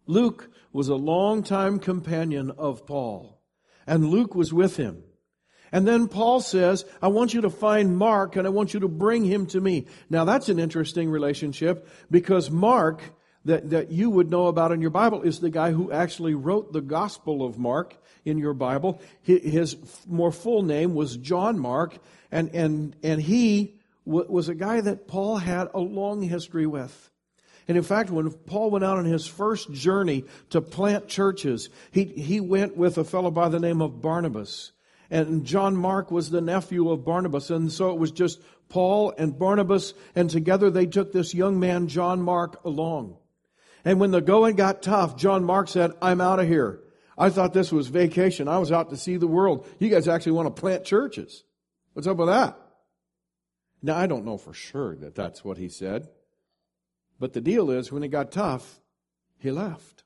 Luke 0.07 0.49
was 0.73 0.89
a 0.89 0.95
longtime 0.95 1.81
companion 1.81 2.53
of 2.53 2.87
Paul, 2.87 3.43
and 3.89 4.09
Luke 4.09 4.37
was 4.37 4.53
with 4.53 4.77
him. 4.77 5.03
And 5.73 5.89
then 5.89 6.07
Paul 6.07 6.41
says, 6.41 6.85
I 7.01 7.09
want 7.09 7.35
you 7.35 7.41
to 7.41 7.51
find 7.51 7.97
Mark 7.97 8.37
and 8.37 8.47
I 8.47 8.51
want 8.51 8.75
you 8.75 8.81
to 8.81 8.89
bring 8.89 9.25
him 9.25 9.47
to 9.47 9.61
me. 9.61 9.87
Now 10.11 10.25
that's 10.25 10.51
an 10.51 10.61
interesting 10.61 11.11
relationship 11.11 11.89
because 12.11 12.51
Mark 12.51 13.03
that, 13.45 13.71
that 13.71 13.91
you 13.91 14.11
would 14.11 14.31
know 14.31 14.47
about 14.47 14.73
in 14.73 14.81
your 14.81 14.91
Bible 14.91 15.23
is 15.23 15.41
the 15.41 15.51
guy 15.51 15.73
who 15.73 15.91
actually 15.91 16.35
wrote 16.35 16.73
the 16.73 16.81
Gospel 16.81 17.45
of 17.45 17.59
Mark 17.59 17.97
in 18.25 18.39
your 18.39 18.55
Bible. 18.55 19.01
His 19.23 19.77
more 20.07 20.33
full 20.33 20.63
name 20.63 20.95
was 20.95 21.17
John 21.17 21.59
Mark, 21.59 21.99
and, 22.31 22.55
and, 22.55 22.97
and 23.03 23.21
he 23.21 23.79
was 24.05 24.49
a 24.49 24.55
guy 24.55 24.81
that 24.81 25.09
Paul 25.09 25.37
had 25.37 25.69
a 25.75 25.81
long 25.81 26.23
history 26.23 26.67
with. 26.67 27.11
And 27.69 27.77
in 27.77 27.85
fact, 27.85 28.11
when 28.11 28.31
Paul 28.31 28.71
went 28.71 28.85
out 28.85 28.99
on 28.99 29.05
his 29.05 29.27
first 29.27 29.73
journey 29.73 30.25
to 30.51 30.61
plant 30.61 31.09
churches, 31.09 31.69
he, 31.93 32.05
he 32.05 32.41
went 32.41 32.77
with 32.77 32.99
a 32.99 33.05
fellow 33.05 33.31
by 33.31 33.49
the 33.49 33.61
name 33.61 33.81
of 33.81 34.03
Barnabas. 34.03 34.73
And 35.11 35.45
John 35.45 35.77
Mark 35.77 36.11
was 36.11 36.31
the 36.31 36.41
nephew 36.41 36.91
of 36.91 37.05
Barnabas. 37.05 37.51
And 37.51 37.71
so 37.71 37.91
it 37.93 37.99
was 37.99 38.11
just 38.11 38.41
Paul 38.69 39.13
and 39.17 39.39
Barnabas, 39.39 39.95
and 40.15 40.31
together 40.31 40.71
they 40.71 40.87
took 40.87 41.13
this 41.13 41.35
young 41.35 41.61
man, 41.61 41.87
John 41.87 42.23
Mark, 42.23 42.65
along. 42.65 43.19
And 43.85 43.99
when 43.99 44.11
the 44.11 44.21
going 44.21 44.57
got 44.57 44.83
tough, 44.83 45.17
John 45.17 45.45
Mark 45.45 45.69
said, 45.69 45.93
I'm 46.01 46.21
out 46.21 46.39
of 46.39 46.47
here. 46.47 46.81
I 47.19 47.31
thought 47.31 47.53
this 47.53 47.73
was 47.73 47.89
vacation. 47.89 48.49
I 48.49 48.59
was 48.59 48.73
out 48.73 48.91
to 48.91 48.97
see 48.97 49.17
the 49.17 49.27
world. 49.27 49.67
You 49.79 49.89
guys 49.89 50.09
actually 50.09 50.33
want 50.33 50.55
to 50.55 50.61
plant 50.61 50.85
churches. 50.85 51.45
What's 51.93 52.07
up 52.07 52.17
with 52.17 52.29
that? 52.29 52.57
Now, 53.83 53.97
I 53.97 54.07
don't 54.07 54.25
know 54.25 54.39
for 54.39 54.55
sure 54.55 54.95
that 54.97 55.15
that's 55.15 55.45
what 55.45 55.59
he 55.59 55.69
said. 55.69 56.09
But 57.19 57.33
the 57.33 57.41
deal 57.41 57.71
is, 57.71 57.93
when 57.93 58.03
it 58.03 58.09
got 58.09 58.33
tough, 58.33 58.81
he 59.39 59.51
left. 59.51 60.05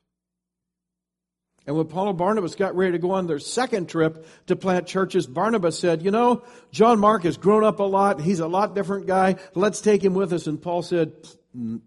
And 1.67 1.77
when 1.77 1.87
Paul 1.89 2.11
and 2.11 2.19
Barnabas 2.19 2.55
got 2.55 2.77
ready 2.77 2.93
to 2.93 2.99
go 2.99 3.11
on 3.11 3.27
their 3.27 3.41
second 3.41 3.89
trip 3.89 4.27
to 4.47 4.57
plant 4.57 4.87
churches, 4.87 5.27
Barnabas 5.27 5.79
said, 5.79 6.03
You 6.03 6.11
know, 6.11 6.45
John 6.71 7.01
Mark 7.01 7.25
has 7.25 7.37
grown 7.37 7.65
up 7.65 7.81
a 7.81 7.85
lot. 7.85 8.21
He's 8.21 8.41
a 8.41 8.47
lot 8.47 8.75
different 8.75 9.07
guy. 9.07 9.37
Let's 9.55 9.81
take 9.81 10.03
him 10.03 10.15
with 10.15 10.33
us. 10.33 10.47
And 10.47 10.63
Paul 10.63 10.83
said, 10.83 11.13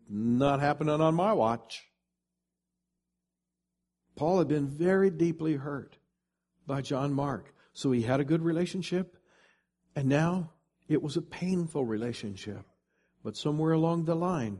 not 0.09 0.59
happening 0.59 1.01
on 1.01 1.15
my 1.15 1.33
watch. 1.33 1.85
Paul 4.15 4.39
had 4.39 4.47
been 4.47 4.67
very 4.67 5.09
deeply 5.09 5.55
hurt 5.55 5.97
by 6.65 6.81
John 6.81 7.13
Mark. 7.13 7.53
So 7.73 7.91
he 7.91 8.01
had 8.01 8.19
a 8.19 8.25
good 8.25 8.41
relationship, 8.41 9.15
and 9.95 10.09
now 10.09 10.51
it 10.87 11.01
was 11.01 11.15
a 11.15 11.21
painful 11.21 11.85
relationship. 11.85 12.65
But 13.23 13.37
somewhere 13.37 13.73
along 13.73 14.05
the 14.05 14.15
line, 14.15 14.59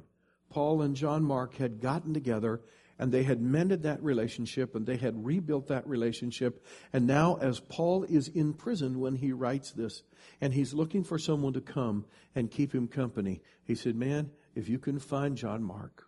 Paul 0.49 0.81
and 0.81 0.95
John 0.95 1.23
Mark 1.23 1.55
had 1.55 1.81
gotten 1.81 2.13
together 2.13 2.61
and 2.99 3.13
they 3.13 3.23
had 3.23 3.41
mended 3.41 3.83
that 3.83 4.03
relationship 4.03 4.75
and 4.75 4.85
they 4.85 4.97
had 4.97 5.25
rebuilt 5.25 5.67
that 5.67 5.87
relationship. 5.87 6.65
And 6.91 7.07
now, 7.07 7.37
as 7.39 7.61
Paul 7.61 8.03
is 8.03 8.27
in 8.27 8.53
prison 8.53 8.99
when 8.99 9.15
he 9.15 9.31
writes 9.31 9.71
this, 9.71 10.03
and 10.41 10.53
he's 10.53 10.73
looking 10.73 11.05
for 11.05 11.17
someone 11.17 11.53
to 11.53 11.61
come 11.61 12.05
and 12.35 12.51
keep 12.51 12.75
him 12.75 12.89
company, 12.89 13.41
he 13.63 13.73
said, 13.73 13.95
Man, 13.95 14.31
if 14.59 14.67
you 14.67 14.77
can 14.77 14.99
find 14.99 15.37
John 15.37 15.63
Mark, 15.63 16.03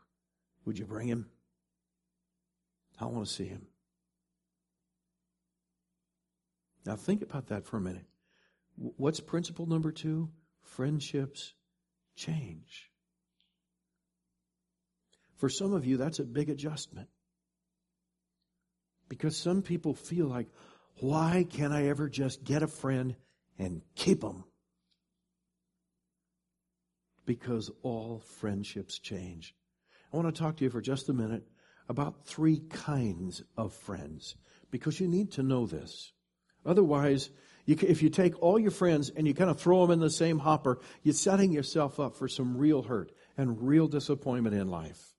would 0.65 0.77
you 0.77 0.85
bring 0.85 1.07
him? 1.07 1.29
I 2.99 3.05
want 3.05 3.25
to 3.25 3.31
see 3.31 3.45
him. 3.45 3.67
Now, 6.85 6.97
think 6.97 7.21
about 7.21 7.47
that 7.47 7.65
for 7.65 7.77
a 7.77 7.81
minute. 7.81 8.05
What's 8.75 9.21
principle 9.21 9.67
number 9.67 9.93
two? 9.93 10.29
Friendships 10.63 11.53
change. 12.17 12.91
For 15.37 15.47
some 15.47 15.73
of 15.73 15.85
you, 15.85 15.95
that's 15.95 16.19
a 16.19 16.23
big 16.23 16.49
adjustment. 16.49 17.07
Because 19.07 19.37
some 19.37 19.61
people 19.61 19.93
feel 19.93 20.27
like, 20.27 20.47
why 20.99 21.45
can't 21.49 21.73
I 21.73 21.87
ever 21.87 22.09
just 22.09 22.43
get 22.43 22.63
a 22.63 22.67
friend 22.67 23.15
and 23.57 23.81
keep 23.95 24.19
them? 24.21 24.43
Because 27.25 27.71
all 27.83 28.19
friendships 28.19 28.99
change. 28.99 29.55
I 30.11 30.17
want 30.17 30.33
to 30.33 30.39
talk 30.41 30.57
to 30.57 30.63
you 30.63 30.69
for 30.69 30.81
just 30.81 31.09
a 31.09 31.13
minute 31.13 31.43
about 31.87 32.25
three 32.25 32.59
kinds 32.69 33.43
of 33.57 33.73
friends 33.73 34.35
because 34.69 34.99
you 34.99 35.07
need 35.07 35.31
to 35.33 35.43
know 35.43 35.65
this. 35.65 36.11
Otherwise, 36.65 37.29
You, 37.65 37.77
if 37.81 38.01
you 38.01 38.09
take 38.09 38.41
all 38.41 38.57
your 38.57 38.71
friends 38.71 39.11
and 39.15 39.27
you 39.27 39.35
kind 39.35 39.51
of 39.51 39.59
throw 39.59 39.81
them 39.81 39.91
in 39.91 39.99
the 39.99 40.09
same 40.09 40.39
hopper, 40.39 40.79
you're 41.03 41.13
setting 41.13 41.51
yourself 41.51 41.99
up 41.99 42.15
for 42.15 42.27
some 42.27 42.57
real 42.57 42.81
hurt 42.81 43.11
and 43.37 43.67
real 43.67 43.87
disappointment 43.87 44.55
in 44.55 44.67
life. 44.67 45.13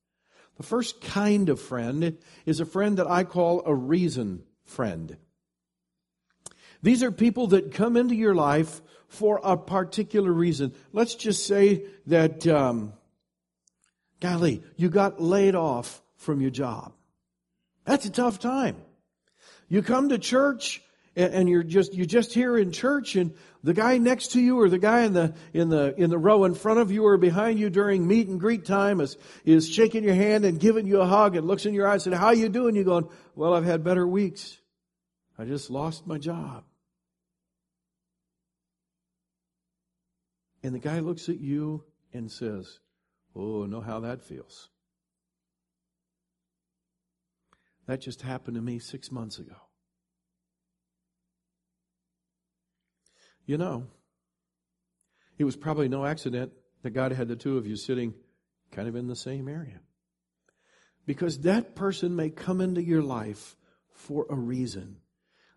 The 0.57 0.65
first 0.65 1.01
kind 1.01 1.49
of 1.49 1.61
friend 1.61 2.19
is 2.45 2.61
a 2.61 2.67
friend 2.67 2.99
that 2.99 3.07
I 3.07 3.25
call 3.25 3.63
a 3.65 3.75
reason 3.75 4.43
friend. 4.65 5.17
These 6.83 7.05
are 7.05 7.13
people 7.13 7.47
that 7.49 7.73
come 7.73 7.97
into 7.97 8.15
your 8.17 8.35
life 8.35 8.83
for 9.13 9.41
a 9.45 9.59
particular 9.59 10.33
reason. 10.33 10.73
Let's 10.93 11.15
just 11.15 11.47
say 11.47 11.85
that, 12.07 12.47
um, 12.47 12.95
golly, 14.21 14.63
you 14.77 14.89
got 14.89 15.21
laid 15.21 15.55
off 15.55 16.01
from 16.17 16.41
your 16.41 16.51
job. 16.51 16.95
That's 17.85 18.07
a 18.07 18.11
tough 18.11 18.39
time. 18.39 18.77
You 19.69 19.83
come 19.83 20.09
to 20.09 20.19
church 20.19 20.81
and 21.15 21.47
you're 21.47 21.63
just 21.63 21.93
you're 21.93 22.07
just 22.07 22.33
here 22.33 22.57
in 22.57 22.73
church 22.73 23.17
and 23.17 23.35
the 23.63 23.75
guy 23.75 23.99
next 23.99 24.33
to 24.33 24.41
you 24.41 24.59
or 24.59 24.71
the 24.71 24.79
guy 24.79 25.03
in 25.03 25.13
the 25.13 25.35
in 25.53 25.69
the 25.69 25.95
in 26.01 26.09
the 26.09 26.17
row 26.17 26.45
in 26.45 26.55
front 26.55 26.81
of 26.81 26.91
you 26.91 27.05
or 27.05 27.19
behind 27.19 27.59
you 27.59 27.69
during 27.69 28.07
meet 28.07 28.29
and 28.29 28.41
greet 28.41 28.65
time 28.65 28.99
is 28.99 29.19
is 29.45 29.69
shaking 29.69 30.05
your 30.05 30.15
hand 30.15 30.47
and 30.47 30.59
giving 30.59 30.87
you 30.87 31.03
a 31.03 31.07
hug 31.07 31.37
and 31.37 31.47
looks 31.47 31.67
in 31.67 31.75
your 31.75 31.87
eyes 31.87 32.07
and 32.07 32.15
says, 32.15 32.21
how 32.21 32.31
you 32.31 32.49
doing 32.49 32.75
you 32.75 32.83
going 32.83 33.07
well 33.35 33.53
I've 33.53 33.67
had 33.67 33.85
better 33.85 34.07
weeks 34.07 34.57
I 35.39 35.45
just 35.45 35.69
lost 35.69 36.07
my 36.07 36.17
job 36.17 36.65
and 40.63 40.75
the 40.75 40.79
guy 40.79 41.01
looks 41.01 41.29
at 41.29 41.41
you 41.41 41.85
and 42.13 42.31
says 42.31 42.81
oh 43.35 43.65
know 43.67 43.81
how 43.81 44.01
that 44.01 44.23
feels 44.23 44.69
that 47.87 48.01
just 48.01 48.23
happened 48.23 48.55
to 48.55 48.63
me 48.63 48.79
6 48.79 49.11
months 49.11 49.39
ago 49.39 49.57
You 53.47 53.59
know, 53.59 53.89
it 55.39 55.45
was 55.45 55.57
probably 55.57 55.89
no 55.89 56.05
accident 56.05 56.53
that 56.83 56.91
God 56.91 57.13
had 57.13 57.29
the 57.29 57.37
two 57.37 57.59
of 57.59 57.67
you 57.67 57.77
sitting 57.77 58.15
kind 58.71 58.89
of 58.89 58.97
in 58.97 59.09
the 59.09 59.17
same 59.17 59.49
area. 59.49 59.81
Because 61.07 61.41
that 61.41 61.75
person 61.75 62.15
may 62.15 62.31
come 62.31 62.61
into 62.61 62.83
your 62.83 63.03
life 63.03 63.57
for 63.91 64.27
a 64.31 64.37
reason. 64.37 64.99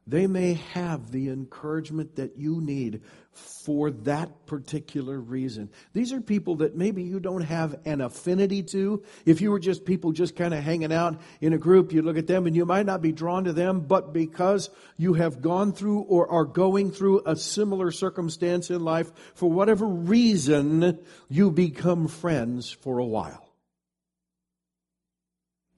They 0.07 0.27
may 0.27 0.53
have 0.73 1.11
the 1.11 1.29
encouragement 1.29 2.17
that 2.17 2.37
you 2.37 2.61
need 2.61 3.01
for 3.31 3.89
that 3.89 4.45
particular 4.45 5.19
reason. 5.19 5.71
These 5.93 6.13
are 6.13 6.21
people 6.21 6.57
that 6.57 6.75
maybe 6.75 7.01
you 7.01 7.19
don't 7.19 7.41
have 7.41 7.79
an 7.85 8.01
affinity 8.01 8.61
to. 8.63 9.03
If 9.25 9.41
you 9.41 9.49
were 9.49 9.59
just 9.59 9.83
people 9.83 10.11
just 10.11 10.35
kind 10.35 10.53
of 10.53 10.63
hanging 10.63 10.93
out 10.93 11.19
in 11.41 11.53
a 11.53 11.57
group, 11.57 11.91
you 11.91 12.03
look 12.03 12.17
at 12.17 12.27
them 12.27 12.45
and 12.45 12.55
you 12.55 12.65
might 12.65 12.85
not 12.85 13.01
be 13.01 13.11
drawn 13.11 13.45
to 13.45 13.53
them, 13.53 13.81
but 13.81 14.13
because 14.13 14.69
you 14.95 15.15
have 15.15 15.41
gone 15.41 15.73
through 15.73 16.01
or 16.01 16.31
are 16.31 16.45
going 16.45 16.91
through 16.91 17.23
a 17.25 17.35
similar 17.35 17.89
circumstance 17.89 18.69
in 18.69 18.83
life, 18.83 19.11
for 19.33 19.49
whatever 19.49 19.87
reason, 19.87 20.99
you 21.29 21.49
become 21.49 22.07
friends 22.07 22.69
for 22.69 22.99
a 22.99 23.05
while. 23.05 23.49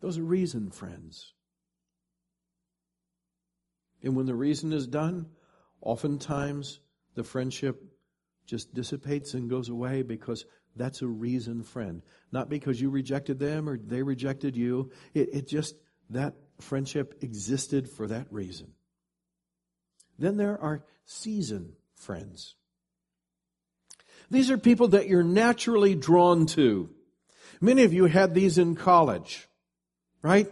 Those 0.02 0.18
are 0.18 0.24
reason 0.24 0.70
friends. 0.70 1.34
And 4.08 4.16
when 4.16 4.26
the 4.26 4.34
reason 4.34 4.72
is 4.72 4.88
done, 4.88 5.26
oftentimes 5.82 6.80
the 7.16 7.26
friendship 7.26 7.84
just 8.46 8.74
dissipates 8.74 9.34
and 9.34 9.50
goes 9.50 9.68
away 9.68 10.02
because 10.02 10.46
that's 10.78 11.02
a 11.02 11.08
reason 11.08 11.62
friend. 11.62 12.02
Not 12.32 12.48
because 12.48 12.80
you 12.80 12.90
rejected 12.90 13.38
them 13.38 13.68
or 13.68 13.78
they 13.78 14.04
rejected 14.04 14.56
you. 14.56 14.92
It, 15.14 15.34
it 15.34 15.48
just, 15.50 15.76
that 16.12 16.36
friendship 16.62 17.16
existed 17.22 17.90
for 17.90 18.08
that 18.08 18.32
reason. 18.32 18.72
Then 20.18 20.38
there 20.38 20.58
are 20.58 20.86
season 21.04 21.74
friends. 21.96 22.56
These 24.32 24.50
are 24.52 24.58
people 24.58 24.88
that 24.90 25.10
you're 25.10 25.22
naturally 25.22 25.96
drawn 25.96 26.46
to. 26.46 26.90
Many 27.60 27.84
of 27.84 27.92
you 27.92 28.06
had 28.06 28.34
these 28.34 28.58
in 28.58 28.76
college, 28.76 29.50
right? 30.22 30.50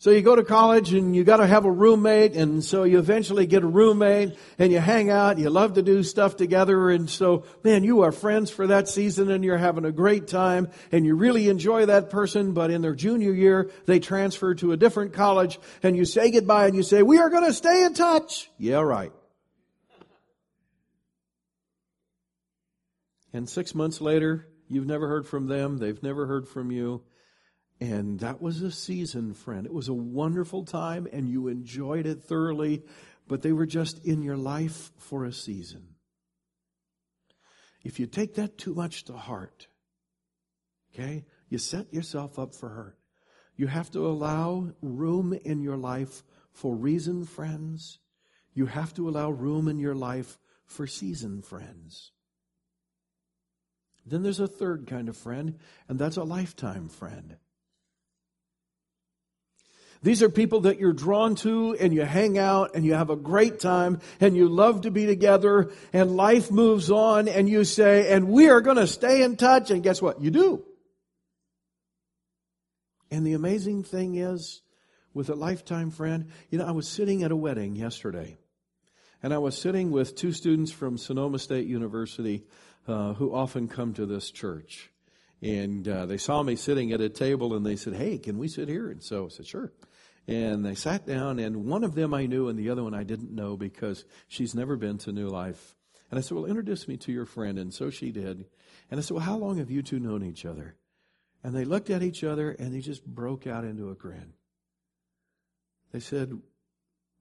So 0.00 0.10
you 0.10 0.22
go 0.22 0.36
to 0.36 0.44
college 0.44 0.92
and 0.92 1.16
you 1.16 1.24
gotta 1.24 1.46
have 1.46 1.64
a 1.64 1.72
roommate 1.72 2.36
and 2.36 2.62
so 2.62 2.84
you 2.84 3.00
eventually 3.00 3.46
get 3.46 3.64
a 3.64 3.66
roommate 3.66 4.38
and 4.56 4.70
you 4.70 4.78
hang 4.78 5.10
out, 5.10 5.38
you 5.38 5.50
love 5.50 5.74
to 5.74 5.82
do 5.82 6.04
stuff 6.04 6.36
together 6.36 6.88
and 6.90 7.10
so, 7.10 7.44
man, 7.64 7.82
you 7.82 8.02
are 8.02 8.12
friends 8.12 8.48
for 8.48 8.68
that 8.68 8.88
season 8.88 9.28
and 9.28 9.42
you're 9.42 9.58
having 9.58 9.84
a 9.84 9.90
great 9.90 10.28
time 10.28 10.68
and 10.92 11.04
you 11.04 11.16
really 11.16 11.48
enjoy 11.48 11.86
that 11.86 12.10
person, 12.10 12.52
but 12.52 12.70
in 12.70 12.80
their 12.80 12.94
junior 12.94 13.32
year, 13.32 13.72
they 13.86 13.98
transfer 13.98 14.54
to 14.54 14.70
a 14.70 14.76
different 14.76 15.14
college 15.14 15.58
and 15.82 15.96
you 15.96 16.04
say 16.04 16.30
goodbye 16.30 16.68
and 16.68 16.76
you 16.76 16.84
say, 16.84 17.02
we 17.02 17.18
are 17.18 17.28
gonna 17.28 17.52
stay 17.52 17.82
in 17.82 17.92
touch. 17.92 18.48
Yeah, 18.56 18.78
right. 18.78 19.10
And 23.32 23.48
six 23.48 23.74
months 23.74 24.00
later, 24.00 24.46
you've 24.68 24.86
never 24.86 25.08
heard 25.08 25.26
from 25.26 25.48
them, 25.48 25.78
they've 25.78 26.00
never 26.04 26.26
heard 26.26 26.46
from 26.46 26.70
you 26.70 27.02
and 27.80 28.18
that 28.20 28.42
was 28.42 28.62
a 28.62 28.72
season, 28.72 29.34
friend. 29.34 29.64
It 29.64 29.72
was 29.72 29.88
a 29.88 29.94
wonderful 29.94 30.64
time 30.64 31.06
and 31.12 31.28
you 31.28 31.48
enjoyed 31.48 32.06
it 32.06 32.22
thoroughly, 32.22 32.82
but 33.28 33.42
they 33.42 33.52
were 33.52 33.66
just 33.66 34.04
in 34.04 34.22
your 34.22 34.36
life 34.36 34.90
for 34.98 35.24
a 35.24 35.32
season. 35.32 35.94
If 37.84 38.00
you 38.00 38.06
take 38.06 38.34
that 38.34 38.58
too 38.58 38.74
much 38.74 39.04
to 39.04 39.12
heart, 39.12 39.68
okay, 40.92 41.24
you 41.48 41.58
set 41.58 41.92
yourself 41.94 42.38
up 42.38 42.54
for 42.54 42.68
hurt. 42.68 42.98
You 43.56 43.68
have 43.68 43.90
to 43.92 44.06
allow 44.06 44.72
room 44.82 45.32
in 45.32 45.60
your 45.60 45.76
life 45.76 46.22
for 46.52 46.74
reason 46.74 47.24
friends. 47.24 47.98
You 48.54 48.66
have 48.66 48.92
to 48.94 49.08
allow 49.08 49.30
room 49.30 49.68
in 49.68 49.78
your 49.78 49.94
life 49.94 50.38
for 50.66 50.86
season 50.86 51.42
friends. 51.42 52.12
Then 54.04 54.22
there's 54.22 54.40
a 54.40 54.48
third 54.48 54.86
kind 54.86 55.08
of 55.08 55.16
friend, 55.16 55.58
and 55.88 55.98
that's 55.98 56.16
a 56.16 56.24
lifetime 56.24 56.88
friend. 56.88 57.36
These 60.02 60.22
are 60.22 60.28
people 60.28 60.60
that 60.60 60.78
you're 60.78 60.92
drawn 60.92 61.34
to 61.36 61.76
and 61.78 61.92
you 61.92 62.02
hang 62.02 62.38
out 62.38 62.74
and 62.74 62.84
you 62.84 62.94
have 62.94 63.10
a 63.10 63.16
great 63.16 63.58
time 63.58 64.00
and 64.20 64.36
you 64.36 64.48
love 64.48 64.82
to 64.82 64.90
be 64.90 65.06
together 65.06 65.70
and 65.92 66.16
life 66.16 66.50
moves 66.50 66.90
on 66.90 67.26
and 67.26 67.48
you 67.48 67.64
say, 67.64 68.12
and 68.12 68.28
we 68.28 68.48
are 68.48 68.60
going 68.60 68.76
to 68.76 68.86
stay 68.86 69.22
in 69.22 69.36
touch. 69.36 69.70
And 69.70 69.82
guess 69.82 70.00
what? 70.00 70.20
You 70.20 70.30
do. 70.30 70.64
And 73.10 73.26
the 73.26 73.32
amazing 73.32 73.84
thing 73.84 74.16
is, 74.16 74.62
with 75.14 75.30
a 75.30 75.34
lifetime 75.34 75.90
friend, 75.90 76.30
you 76.50 76.58
know, 76.58 76.66
I 76.66 76.70
was 76.70 76.86
sitting 76.86 77.24
at 77.24 77.32
a 77.32 77.36
wedding 77.36 77.74
yesterday 77.74 78.38
and 79.22 79.34
I 79.34 79.38
was 79.38 79.58
sitting 79.58 79.90
with 79.90 80.14
two 80.14 80.32
students 80.32 80.70
from 80.70 80.96
Sonoma 80.96 81.38
State 81.38 81.66
University 81.66 82.44
uh, 82.86 83.14
who 83.14 83.34
often 83.34 83.66
come 83.66 83.94
to 83.94 84.06
this 84.06 84.30
church. 84.30 84.90
And 85.40 85.86
uh, 85.86 86.06
they 86.06 86.16
saw 86.16 86.42
me 86.42 86.56
sitting 86.56 86.92
at 86.92 87.00
a 87.00 87.08
table 87.08 87.54
and 87.54 87.64
they 87.64 87.76
said, 87.76 87.94
Hey, 87.94 88.18
can 88.18 88.38
we 88.38 88.48
sit 88.48 88.68
here? 88.68 88.90
And 88.90 89.02
so 89.02 89.26
I 89.26 89.28
said, 89.28 89.46
Sure. 89.46 89.72
And 90.26 90.64
they 90.64 90.74
sat 90.74 91.06
down, 91.06 91.38
and 91.38 91.64
one 91.64 91.84
of 91.84 91.94
them 91.94 92.12
I 92.12 92.26
knew, 92.26 92.48
and 92.48 92.58
the 92.58 92.68
other 92.68 92.84
one 92.84 92.92
I 92.92 93.02
didn't 93.02 93.34
know 93.34 93.56
because 93.56 94.04
she's 94.26 94.54
never 94.54 94.76
been 94.76 94.98
to 94.98 95.12
New 95.12 95.28
Life. 95.28 95.74
And 96.10 96.18
I 96.18 96.22
said, 96.22 96.34
Well, 96.34 96.46
introduce 96.46 96.88
me 96.88 96.96
to 96.98 97.12
your 97.12 97.24
friend. 97.24 97.58
And 97.58 97.72
so 97.72 97.90
she 97.90 98.10
did. 98.10 98.46
And 98.90 98.98
I 98.98 99.02
said, 99.02 99.14
Well, 99.14 99.24
how 99.24 99.36
long 99.36 99.58
have 99.58 99.70
you 99.70 99.82
two 99.82 100.00
known 100.00 100.24
each 100.24 100.44
other? 100.44 100.76
And 101.44 101.54
they 101.54 101.64
looked 101.64 101.90
at 101.90 102.02
each 102.02 102.24
other 102.24 102.50
and 102.50 102.74
they 102.74 102.80
just 102.80 103.06
broke 103.06 103.46
out 103.46 103.64
into 103.64 103.90
a 103.90 103.94
grin. 103.94 104.32
They 105.92 106.00
said, 106.00 106.32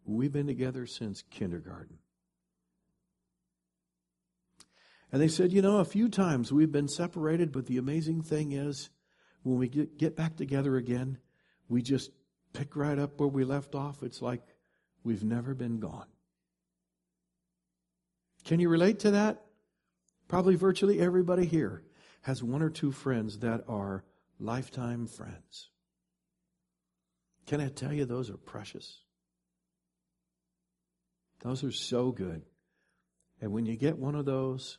We've 0.05 0.31
been 0.31 0.47
together 0.47 0.85
since 0.85 1.23
kindergarten. 1.29 1.99
And 5.11 5.21
they 5.21 5.27
said, 5.27 5.53
You 5.53 5.61
know, 5.61 5.77
a 5.77 5.85
few 5.85 6.09
times 6.09 6.51
we've 6.51 6.71
been 6.71 6.87
separated, 6.87 7.51
but 7.51 7.65
the 7.65 7.77
amazing 7.77 8.21
thing 8.21 8.51
is, 8.51 8.89
when 9.43 9.57
we 9.57 9.69
get, 9.69 9.97
get 9.97 10.15
back 10.15 10.35
together 10.35 10.75
again, 10.75 11.17
we 11.69 11.81
just 11.81 12.11
pick 12.53 12.75
right 12.75 12.99
up 12.99 13.19
where 13.19 13.29
we 13.29 13.43
left 13.45 13.75
off. 13.75 14.03
It's 14.03 14.21
like 14.21 14.41
we've 15.03 15.23
never 15.23 15.53
been 15.53 15.79
gone. 15.79 16.07
Can 18.43 18.59
you 18.59 18.69
relate 18.69 18.99
to 18.99 19.11
that? 19.11 19.43
Probably 20.27 20.55
virtually 20.55 20.99
everybody 20.99 21.45
here 21.45 21.83
has 22.21 22.43
one 22.43 22.61
or 22.61 22.69
two 22.69 22.91
friends 22.91 23.39
that 23.39 23.63
are 23.67 24.03
lifetime 24.39 25.07
friends. 25.07 25.69
Can 27.45 27.61
I 27.61 27.69
tell 27.69 27.93
you, 27.93 28.05
those 28.05 28.29
are 28.29 28.37
precious? 28.37 29.01
Those 31.41 31.63
are 31.63 31.71
so 31.71 32.11
good. 32.11 32.41
And 33.39 33.51
when 33.53 33.65
you 33.65 33.77
get 33.77 33.97
one 33.97 34.15
of 34.15 34.25
those, 34.25 34.77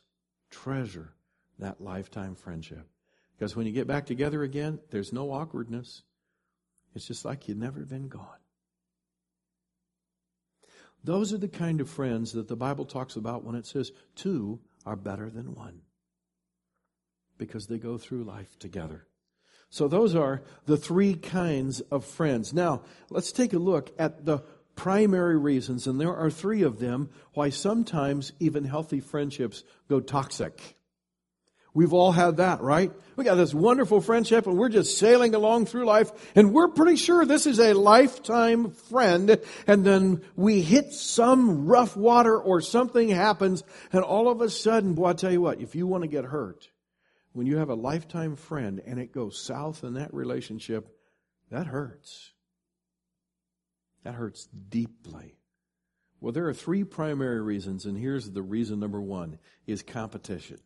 treasure 0.49 1.13
that 1.59 1.81
lifetime 1.81 2.35
friendship. 2.35 2.87
Because 3.37 3.55
when 3.55 3.65
you 3.65 3.71
get 3.71 3.87
back 3.87 4.05
together 4.05 4.43
again, 4.43 4.79
there's 4.89 5.13
no 5.13 5.31
awkwardness. 5.31 6.03
It's 6.95 7.07
just 7.07 7.25
like 7.25 7.47
you'd 7.47 7.59
never 7.59 7.85
been 7.85 8.07
gone. 8.07 8.25
Those 11.03 11.31
are 11.31 11.37
the 11.37 11.47
kind 11.47 11.79
of 11.79 11.89
friends 11.89 12.33
that 12.33 12.47
the 12.47 12.55
Bible 12.55 12.85
talks 12.85 13.15
about 13.15 13.43
when 13.43 13.55
it 13.55 13.65
says 13.65 13.91
two 14.15 14.59
are 14.85 14.97
better 14.97 15.29
than 15.29 15.55
one. 15.55 15.81
Because 17.37 17.67
they 17.67 17.77
go 17.77 17.97
through 17.97 18.23
life 18.25 18.59
together. 18.59 19.07
So 19.69 19.87
those 19.87 20.15
are 20.15 20.41
the 20.65 20.77
three 20.77 21.13
kinds 21.13 21.79
of 21.79 22.03
friends. 22.03 22.53
Now, 22.53 22.81
let's 23.09 23.31
take 23.31 23.53
a 23.53 23.59
look 23.59 23.91
at 23.99 24.25
the 24.25 24.39
primary 24.79 25.37
reasons, 25.37 25.87
and 25.87 25.99
there 25.99 26.15
are 26.15 26.31
three 26.31 26.61
of 26.61 26.79
them, 26.79 27.09
why 27.33 27.49
sometimes 27.49 28.31
even 28.39 28.63
healthy 28.63 29.01
friendships 29.01 29.65
go 29.89 29.99
toxic. 29.99 30.77
We've 31.73 31.91
all 31.91 32.13
had 32.13 32.37
that, 32.37 32.61
right? 32.61 32.89
We 33.17 33.25
got 33.25 33.35
this 33.35 33.53
wonderful 33.53 33.99
friendship 33.99 34.47
and 34.47 34.57
we're 34.57 34.69
just 34.69 34.97
sailing 34.97 35.35
along 35.35 35.65
through 35.65 35.85
life 35.85 36.11
and 36.33 36.53
we're 36.53 36.69
pretty 36.69 36.95
sure 36.95 37.25
this 37.25 37.45
is 37.45 37.59
a 37.59 37.73
lifetime 37.73 38.71
friend 38.71 39.39
and 39.67 39.85
then 39.85 40.21
we 40.37 40.61
hit 40.61 40.93
some 40.93 41.65
rough 41.67 41.97
water 41.97 42.39
or 42.39 42.61
something 42.61 43.09
happens 43.09 43.63
and 43.91 44.01
all 44.01 44.29
of 44.29 44.39
a 44.39 44.49
sudden, 44.49 44.93
boy, 44.93 45.09
I 45.09 45.13
tell 45.13 45.31
you 45.31 45.41
what, 45.41 45.59
if 45.59 45.75
you 45.75 45.87
want 45.87 46.03
to 46.03 46.09
get 46.09 46.23
hurt, 46.23 46.69
when 47.33 47.45
you 47.45 47.57
have 47.57 47.69
a 47.69 47.75
lifetime 47.75 48.37
friend 48.37 48.81
and 48.85 48.97
it 48.97 49.11
goes 49.11 49.37
south 49.37 49.83
in 49.83 49.95
that 49.95 50.13
relationship, 50.13 50.87
that 51.51 51.67
hurts. 51.67 52.31
That 54.03 54.15
hurts 54.15 54.47
deeply. 54.69 55.35
Well, 56.21 56.33
there 56.33 56.47
are 56.47 56.53
three 56.53 56.83
primary 56.83 57.41
reasons, 57.41 57.85
and 57.85 57.97
here's 57.97 58.29
the 58.29 58.41
reason 58.41 58.79
number 58.79 59.01
one 59.01 59.39
is 59.67 59.81
competition. 59.81 60.59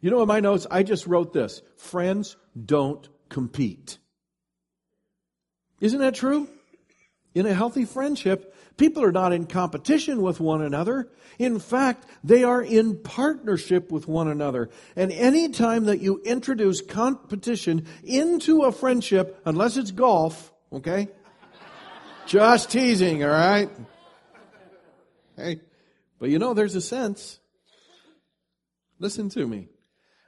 You 0.00 0.10
know, 0.10 0.22
in 0.22 0.28
my 0.28 0.40
notes, 0.40 0.66
I 0.70 0.82
just 0.82 1.06
wrote 1.06 1.32
this 1.32 1.62
friends 1.76 2.36
don't 2.64 3.08
compete. 3.28 3.98
Isn't 5.80 6.00
that 6.00 6.14
true? 6.14 6.48
In 7.34 7.46
a 7.46 7.54
healthy 7.54 7.84
friendship, 7.84 8.54
people 8.76 9.02
are 9.02 9.12
not 9.12 9.32
in 9.32 9.46
competition 9.46 10.22
with 10.22 10.40
one 10.40 10.62
another. 10.62 11.08
In 11.38 11.58
fact, 11.58 12.06
they 12.24 12.44
are 12.44 12.62
in 12.62 12.98
partnership 12.98 13.90
with 13.90 14.08
one 14.08 14.28
another. 14.28 14.70
And 14.94 15.12
any 15.12 15.48
time 15.50 15.84
that 15.84 16.00
you 16.00 16.20
introduce 16.24 16.80
competition 16.80 17.86
into 18.02 18.62
a 18.62 18.72
friendship, 18.72 19.40
unless 19.44 19.76
it's 19.76 19.90
golf, 19.90 20.52
okay? 20.72 21.08
Just 22.26 22.70
teasing, 22.70 23.22
all 23.22 23.30
right? 23.30 23.70
Hey, 25.36 25.60
but 26.18 26.30
you 26.30 26.38
know, 26.38 26.54
there's 26.54 26.74
a 26.74 26.80
sense. 26.80 27.38
Listen 28.98 29.28
to 29.30 29.46
me. 29.46 29.68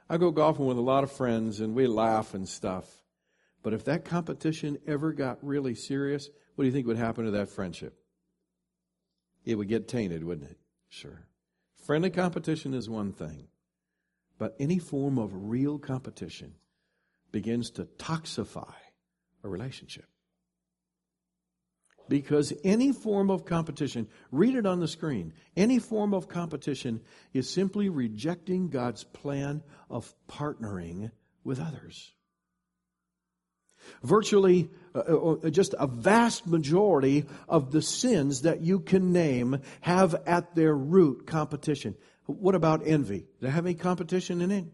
I 0.09 0.17
go 0.17 0.31
golfing 0.31 0.65
with 0.65 0.77
a 0.77 0.81
lot 0.81 1.03
of 1.03 1.11
friends 1.11 1.59
and 1.59 1.75
we 1.75 1.87
laugh 1.87 2.33
and 2.33 2.47
stuff. 2.47 2.85
But 3.61 3.73
if 3.73 3.85
that 3.85 4.05
competition 4.05 4.77
ever 4.87 5.11
got 5.11 5.37
really 5.43 5.75
serious, 5.75 6.29
what 6.55 6.63
do 6.63 6.67
you 6.67 6.73
think 6.73 6.87
would 6.87 6.97
happen 6.97 7.25
to 7.25 7.31
that 7.31 7.49
friendship? 7.49 7.98
It 9.49 9.57
would 9.57 9.67
get 9.67 9.87
tainted, 9.87 10.23
wouldn't 10.23 10.51
it? 10.51 10.59
Sure. 10.89 11.25
Friendly 11.83 12.11
competition 12.11 12.75
is 12.75 12.87
one 12.87 13.11
thing, 13.11 13.47
but 14.37 14.55
any 14.59 14.77
form 14.77 15.17
of 15.17 15.31
real 15.33 15.79
competition 15.79 16.53
begins 17.31 17.71
to 17.71 17.85
toxify 17.97 18.75
a 19.43 19.49
relationship. 19.49 20.05
Because 22.07 22.53
any 22.63 22.91
form 22.91 23.31
of 23.31 23.43
competition, 23.43 24.07
read 24.31 24.53
it 24.53 24.67
on 24.67 24.81
the 24.81 24.87
screen, 24.87 25.33
any 25.57 25.79
form 25.79 26.13
of 26.13 26.27
competition 26.27 27.01
is 27.33 27.49
simply 27.49 27.89
rejecting 27.89 28.69
God's 28.69 29.03
plan 29.03 29.63
of 29.89 30.13
partnering 30.27 31.09
with 31.43 31.59
others. 31.59 32.11
Virtually, 34.03 34.69
uh, 34.95 34.99
uh, 34.99 35.31
uh, 35.43 35.49
just 35.49 35.75
a 35.77 35.87
vast 35.87 36.47
majority 36.47 37.25
of 37.47 37.71
the 37.71 37.81
sins 37.81 38.41
that 38.41 38.61
you 38.61 38.79
can 38.79 39.11
name 39.11 39.61
have 39.81 40.15
at 40.25 40.55
their 40.55 40.75
root 40.75 41.27
competition. 41.27 41.95
What 42.25 42.55
about 42.55 42.85
envy? 42.85 43.19
Does 43.19 43.27
that 43.41 43.51
have 43.51 43.65
any 43.65 43.75
competition 43.75 44.41
in 44.41 44.51
it? 44.51 44.65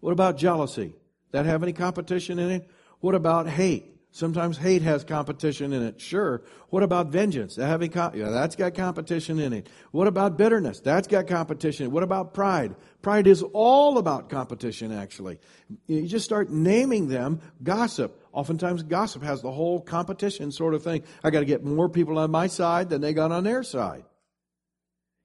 What 0.00 0.12
about 0.12 0.36
jealousy? 0.36 0.88
Does 0.88 1.32
that 1.32 1.46
have 1.46 1.62
any 1.62 1.72
competition 1.72 2.38
in 2.38 2.50
it? 2.50 2.70
What 3.00 3.14
about 3.14 3.48
hate? 3.48 3.96
Sometimes 4.16 4.56
hate 4.56 4.80
has 4.80 5.04
competition 5.04 5.74
in 5.74 5.82
it. 5.82 6.00
Sure. 6.00 6.42
What 6.70 6.82
about 6.82 7.08
vengeance? 7.08 7.56
Having 7.56 7.90
co- 7.90 8.12
yeah, 8.14 8.30
that's 8.30 8.56
got 8.56 8.74
competition 8.74 9.38
in 9.38 9.52
it. 9.52 9.68
What 9.90 10.06
about 10.06 10.38
bitterness? 10.38 10.80
That's 10.80 11.06
got 11.06 11.26
competition. 11.26 11.90
What 11.90 12.02
about 12.02 12.32
pride? 12.32 12.76
Pride 13.02 13.26
is 13.26 13.42
all 13.52 13.98
about 13.98 14.30
competition, 14.30 14.90
actually. 14.90 15.38
You 15.86 16.06
just 16.06 16.24
start 16.24 16.50
naming 16.50 17.08
them. 17.08 17.42
Gossip. 17.62 18.18
Oftentimes, 18.36 18.82
gossip 18.82 19.22
has 19.22 19.40
the 19.40 19.50
whole 19.50 19.80
competition 19.80 20.52
sort 20.52 20.74
of 20.74 20.82
thing. 20.82 21.02
I 21.24 21.30
got 21.30 21.40
to 21.40 21.46
get 21.46 21.64
more 21.64 21.88
people 21.88 22.18
on 22.18 22.30
my 22.30 22.48
side 22.48 22.90
than 22.90 23.00
they 23.00 23.14
got 23.14 23.32
on 23.32 23.44
their 23.44 23.62
side. 23.62 24.04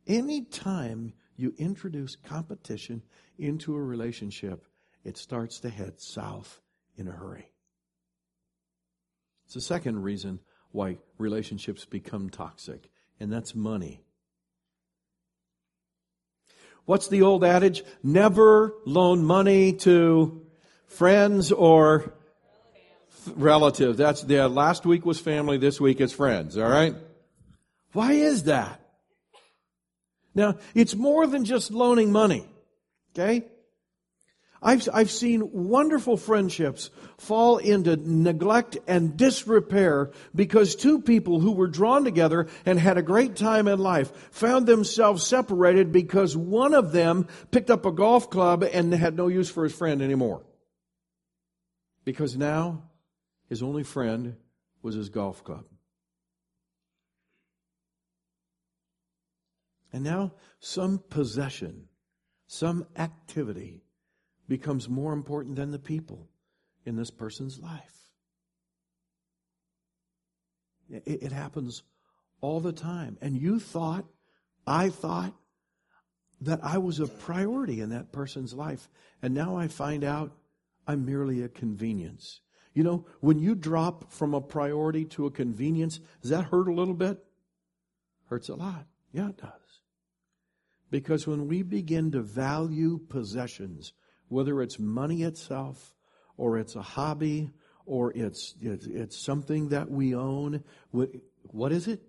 Anytime 0.07 1.11
you 1.35 1.53
introduce 1.57 2.15
competition 2.15 3.03
into 3.37 3.75
a 3.75 3.81
relationship, 3.81 4.65
it 5.03 5.17
starts 5.17 5.59
to 5.59 5.69
head 5.69 5.99
south 5.99 6.61
in 6.95 7.09
a 7.09 7.11
hurry. 7.11 7.51
It's 9.43 9.55
the 9.55 9.61
second 9.61 10.03
reason 10.03 10.39
why 10.71 10.99
relationships 11.17 11.83
become 11.83 12.29
toxic, 12.29 12.89
and 13.19 13.29
that's 13.29 13.53
money. 13.53 14.05
What's 16.85 17.09
the 17.09 17.23
old 17.23 17.43
adage? 17.43 17.83
Never 18.03 18.73
loan 18.85 19.25
money 19.25 19.73
to 19.73 20.45
friends 20.87 21.51
or 21.51 22.13
relatives. 23.27 23.97
That's 23.97 24.23
the 24.23 24.47
last 24.47 24.85
week 24.85 25.05
was 25.05 25.19
family, 25.19 25.57
this 25.57 25.79
week 25.79 26.01
is 26.01 26.13
friends, 26.13 26.57
all 26.57 26.69
right? 26.69 26.95
Why 27.93 28.13
is 28.13 28.43
that? 28.43 28.79
Now, 30.33 30.57
it's 30.73 30.95
more 30.95 31.27
than 31.27 31.45
just 31.45 31.71
loaning 31.71 32.11
money. 32.11 32.47
Okay? 33.13 33.45
I've, 34.63 34.87
I've 34.93 35.09
seen 35.09 35.49
wonderful 35.51 36.17
friendships 36.17 36.91
fall 37.17 37.57
into 37.57 37.95
neglect 37.95 38.77
and 38.87 39.17
disrepair 39.17 40.11
because 40.35 40.75
two 40.75 41.01
people 41.01 41.39
who 41.39 41.53
were 41.53 41.67
drawn 41.67 42.03
together 42.03 42.47
and 42.63 42.79
had 42.79 42.99
a 42.99 43.01
great 43.01 43.35
time 43.35 43.67
in 43.67 43.79
life 43.79 44.11
found 44.31 44.67
themselves 44.67 45.25
separated 45.25 45.91
because 45.91 46.37
one 46.37 46.75
of 46.75 46.91
them 46.91 47.27
picked 47.49 47.71
up 47.71 47.87
a 47.87 47.91
golf 47.91 48.29
club 48.29 48.63
and 48.63 48.93
had 48.93 49.17
no 49.17 49.27
use 49.27 49.49
for 49.49 49.63
his 49.63 49.73
friend 49.73 50.01
anymore. 50.01 50.43
Because 52.05 52.37
now 52.37 52.83
his 53.51 53.61
only 53.61 53.83
friend 53.83 54.37
was 54.81 54.95
his 54.95 55.09
golf 55.09 55.43
club. 55.43 55.65
And 59.91 60.05
now 60.05 60.35
some 60.61 61.03
possession, 61.09 61.89
some 62.47 62.87
activity, 62.95 63.83
becomes 64.47 64.87
more 64.87 65.11
important 65.11 65.57
than 65.57 65.71
the 65.71 65.79
people 65.79 66.29
in 66.85 66.95
this 66.95 67.11
person's 67.11 67.59
life. 67.59 68.13
It, 70.89 71.23
it 71.23 71.31
happens 71.33 71.83
all 72.39 72.61
the 72.61 72.71
time. 72.71 73.17
And 73.21 73.35
you 73.35 73.59
thought, 73.59 74.05
I 74.65 74.87
thought, 74.87 75.33
that 76.39 76.61
I 76.63 76.77
was 76.77 77.01
a 77.01 77.07
priority 77.07 77.81
in 77.81 77.89
that 77.89 78.13
person's 78.13 78.53
life. 78.53 78.87
And 79.21 79.33
now 79.33 79.57
I 79.57 79.67
find 79.67 80.05
out 80.05 80.31
I'm 80.87 81.05
merely 81.05 81.43
a 81.43 81.49
convenience. 81.49 82.39
You 82.73 82.83
know, 82.83 83.05
when 83.19 83.39
you 83.39 83.55
drop 83.55 84.11
from 84.11 84.33
a 84.33 84.41
priority 84.41 85.05
to 85.05 85.25
a 85.25 85.31
convenience, 85.31 85.99
does 86.21 86.31
that 86.31 86.45
hurt 86.45 86.67
a 86.67 86.73
little 86.73 86.93
bit? 86.93 87.23
Hurts 88.29 88.49
a 88.49 88.55
lot. 88.55 88.85
Yeah, 89.11 89.29
it 89.29 89.37
does. 89.37 89.51
Because 90.89 91.27
when 91.27 91.47
we 91.47 91.63
begin 91.63 92.11
to 92.11 92.21
value 92.21 92.99
possessions 93.09 93.93
whether 94.31 94.61
it's 94.61 94.79
money 94.79 95.23
itself 95.23 95.93
or 96.37 96.57
it's 96.57 96.77
a 96.77 96.81
hobby 96.81 97.51
or 97.85 98.13
it's, 98.13 98.55
it's, 98.61 98.87
it's 98.87 99.17
something 99.17 99.69
that 99.69 99.91
we 99.91 100.15
own. 100.15 100.63
what, 100.91 101.09
What 101.43 101.73
is 101.73 101.87
it? 101.87 102.01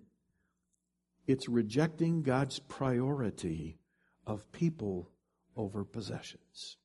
It's 1.27 1.49
rejecting 1.49 2.23
God's 2.23 2.59
priority 2.59 3.77
of 4.25 4.49
people 4.53 5.11
over 5.57 5.83
possessions. 5.83 6.77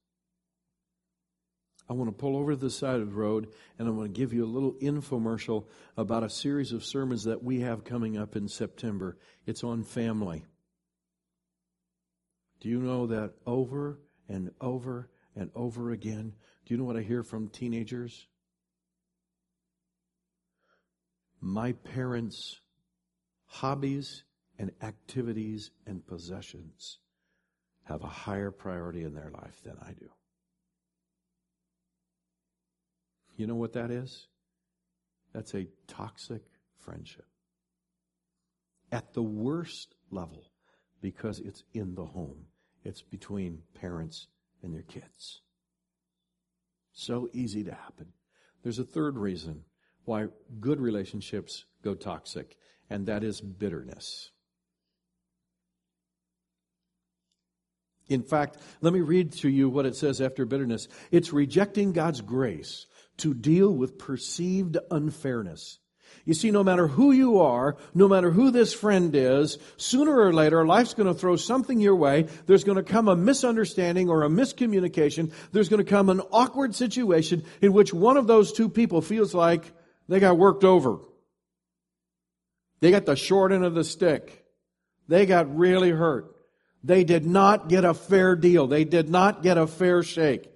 I 1.89 1.95
want 1.95 2.11
to 2.11 2.17
pull 2.17 2.37
over 2.37 2.53
to 2.53 2.57
the 2.57 2.71
side 2.71 3.01
of 3.01 3.09
the 3.09 3.17
road 3.17 3.49
and 3.79 3.89
I 3.89 3.91
want 3.91 4.13
to 4.13 4.21
give 4.21 4.33
you 4.33 4.45
a 4.45 4.47
little 4.47 4.75
infomercial 4.75 5.65
about 5.97 6.23
a 6.23 6.31
series 6.31 6.73
of 6.73 6.85
sermons 6.85 7.25
that 7.25 7.43
we 7.43 7.61
have 7.61 7.85
coming 7.85 8.19
up 8.19 8.37
in 8.37 8.49
September. 8.49 9.17
It's 9.47 9.65
on 9.65 9.85
family. 9.85 10.45
Do 12.61 12.69
you 12.69 12.81
know 12.81 13.07
that 13.07 13.33
over 13.47 14.01
and 14.29 14.51
over 14.61 15.09
and 15.39 15.51
over 15.55 15.91
again. 15.91 16.35
Do 16.67 16.75
you 16.75 16.79
know 16.79 16.85
what 16.85 16.97
I 16.97 17.03
hear 17.03 17.23
from 17.23 17.49
teenagers? 17.49 18.27
My 21.41 21.73
parents' 21.73 22.61
hobbies 23.47 24.25
and 24.59 24.73
activities 24.83 25.71
and 25.87 26.05
possessions 26.05 26.99
have 27.85 28.03
a 28.03 28.09
higher 28.09 28.51
priority 28.51 29.05
in 29.05 29.15
their 29.15 29.31
life 29.31 29.63
than 29.65 29.77
I 29.81 29.93
do. 29.93 30.11
You 33.39 33.47
know 33.47 33.55
what 33.55 33.73
that 33.75 33.91
is? 33.91 34.27
That's 35.33 35.55
a 35.55 35.69
toxic 35.87 36.43
friendship. 36.77 37.25
At 38.91 39.15
the 39.15 39.23
worst 39.23 39.95
level, 40.11 40.51
because 41.01 41.39
it's 41.39 41.63
in 41.73 41.95
the 41.95 42.05
home. 42.05 42.47
It's 42.85 43.01
between 43.01 43.61
parents 43.81 44.27
and 44.63 44.75
their 44.75 44.83
kids. 44.83 45.41
So 46.93 47.29
easy 47.33 47.63
to 47.65 47.73
happen. 47.73 48.09
There's 48.65 48.81
a 48.81 48.85
third 48.85 49.17
reason 49.17 49.63
why 50.05 50.27
good 50.59 50.81
relationships 50.81 51.65
go 51.85 51.95
toxic, 51.95 52.57
and 52.91 53.07
that 53.07 53.23
is 53.23 53.41
bitterness. 53.41 54.31
In 58.09 58.23
fact, 58.23 58.57
let 58.81 58.93
me 58.93 59.01
read 59.01 59.33
to 59.35 59.49
you 59.49 59.69
what 59.69 59.87
it 59.87 59.95
says 59.95 60.21
after 60.21 60.45
bitterness. 60.45 60.89
It's 61.13 61.33
rejecting 61.33 61.93
God's 61.93 62.23
grace 62.23 62.87
to 63.19 63.35
deal 63.35 63.73
with 63.73 63.99
perceived 63.99 64.77
unfairness. 64.91 65.79
You 66.25 66.35
see, 66.35 66.51
no 66.51 66.63
matter 66.63 66.87
who 66.87 67.13
you 67.13 67.41
are, 67.41 67.77
no 67.95 68.09
matter 68.09 68.31
who 68.31 68.51
this 68.51 68.75
friend 68.75 69.15
is, 69.15 69.59
sooner 69.77 70.15
or 70.15 70.33
later, 70.33 70.67
life's 70.67 70.95
going 70.95 71.07
to 71.07 71.19
throw 71.19 71.37
something 71.37 71.81
your 71.81 71.97
way. 71.97 72.27
There's 72.47 72.65
going 72.65 72.77
to 72.77 72.83
come 72.83 73.09
a 73.09 73.17
misunderstanding 73.17 74.09
or 74.11 74.23
a 74.23 74.29
miscommunication. 74.29 75.33
There's 75.53 75.69
going 75.69 75.85
to 75.85 75.91
come 75.91 76.11
an 76.11 76.21
awkward 76.31 76.75
situation 76.75 77.45
in 77.63 77.73
which 77.73 77.95
one 77.95 78.17
of 78.17 78.27
those 78.27 78.53
two 78.53 78.69
people 78.69 79.01
feels 79.01 79.35
like 79.35 79.73
they 80.09 80.21
got 80.21 80.39
worked 80.39 80.65
over. 80.65 80.99
They 82.81 82.91
got 82.91 83.07
the 83.07 83.17
short 83.17 83.53
end 83.53 83.65
of 83.65 83.75
the 83.75 83.85
stick. 83.85 84.45
They 85.09 85.27
got 85.27 85.57
really 85.57 85.91
hurt. 85.91 86.35
They 86.85 87.05
did 87.05 87.27
not 87.27 87.69
get 87.69 87.85
a 87.85 87.95
fair 87.95 88.37
deal. 88.37 88.67
They 88.67 88.85
did 88.85 89.09
not 89.09 89.43
get 89.43 89.59
a 89.59 89.67
fair 89.67 90.03
shake. 90.03 90.51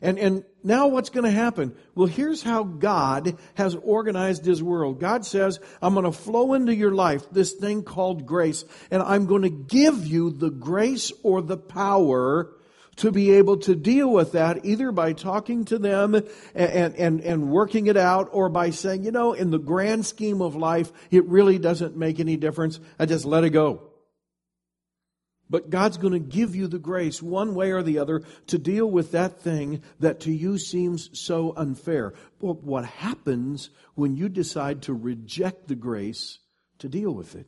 And, 0.00 0.18
and 0.18 0.44
now 0.62 0.88
what's 0.88 1.10
going 1.10 1.24
to 1.24 1.30
happen? 1.30 1.74
Well, 1.94 2.06
here's 2.06 2.42
how 2.42 2.62
God 2.62 3.36
has 3.54 3.74
organized 3.74 4.44
His 4.44 4.62
world. 4.62 5.00
God 5.00 5.26
says, 5.26 5.60
I'm 5.82 5.94
going 5.94 6.04
to 6.04 6.12
flow 6.12 6.54
into 6.54 6.74
your 6.74 6.92
life 6.92 7.28
this 7.30 7.52
thing 7.52 7.82
called 7.82 8.26
grace, 8.26 8.64
and 8.90 9.02
I'm 9.02 9.26
going 9.26 9.42
to 9.42 9.50
give 9.50 10.06
you 10.06 10.30
the 10.30 10.50
grace 10.50 11.12
or 11.22 11.42
the 11.42 11.56
power 11.56 12.52
to 12.96 13.12
be 13.12 13.32
able 13.32 13.56
to 13.56 13.74
deal 13.74 14.10
with 14.10 14.32
that 14.32 14.64
either 14.64 14.90
by 14.90 15.12
talking 15.12 15.64
to 15.66 15.78
them 15.78 16.14
and, 16.14 16.26
and, 16.54 17.20
and, 17.20 17.48
working 17.48 17.86
it 17.86 17.96
out 17.96 18.28
or 18.32 18.48
by 18.48 18.70
saying, 18.70 19.04
you 19.04 19.12
know, 19.12 19.32
in 19.32 19.50
the 19.50 19.58
grand 19.58 20.04
scheme 20.04 20.42
of 20.42 20.56
life, 20.56 20.92
it 21.12 21.24
really 21.26 21.58
doesn't 21.58 21.96
make 21.96 22.18
any 22.18 22.36
difference. 22.36 22.80
I 22.98 23.06
just 23.06 23.24
let 23.24 23.44
it 23.44 23.50
go. 23.50 23.88
But 25.50 25.70
God's 25.70 25.96
going 25.96 26.12
to 26.12 26.18
give 26.18 26.54
you 26.54 26.68
the 26.68 26.78
grace, 26.78 27.22
one 27.22 27.54
way 27.54 27.72
or 27.72 27.82
the 27.82 27.98
other, 27.98 28.22
to 28.48 28.58
deal 28.58 28.90
with 28.90 29.12
that 29.12 29.40
thing 29.40 29.82
that 30.00 30.20
to 30.20 30.32
you 30.32 30.58
seems 30.58 31.18
so 31.18 31.54
unfair. 31.56 32.12
But 32.38 32.62
what 32.62 32.84
happens 32.84 33.70
when 33.94 34.16
you 34.16 34.28
decide 34.28 34.82
to 34.82 34.94
reject 34.94 35.68
the 35.68 35.74
grace 35.74 36.38
to 36.80 36.88
deal 36.88 37.12
with 37.12 37.34
it? 37.34 37.46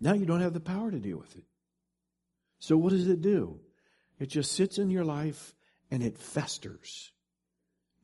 Now 0.00 0.14
you 0.14 0.26
don't 0.26 0.40
have 0.40 0.54
the 0.54 0.60
power 0.60 0.90
to 0.90 0.98
deal 0.98 1.18
with 1.18 1.36
it. 1.36 1.44
So 2.58 2.76
what 2.76 2.90
does 2.90 3.08
it 3.08 3.20
do? 3.20 3.60
It 4.18 4.26
just 4.26 4.52
sits 4.52 4.78
in 4.78 4.90
your 4.90 5.04
life 5.04 5.54
and 5.90 6.02
it 6.02 6.18
festers. 6.18 7.12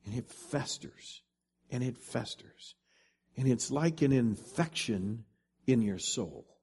And 0.05 0.15
it 0.15 0.29
festers. 0.29 1.21
And 1.69 1.83
it 1.83 1.97
festers. 1.97 2.75
And 3.35 3.49
it's 3.49 3.69
like 3.69 4.01
an 4.01 4.13
infection 4.13 5.25
in 5.67 5.81
your 5.81 5.99
soul. 5.99 6.54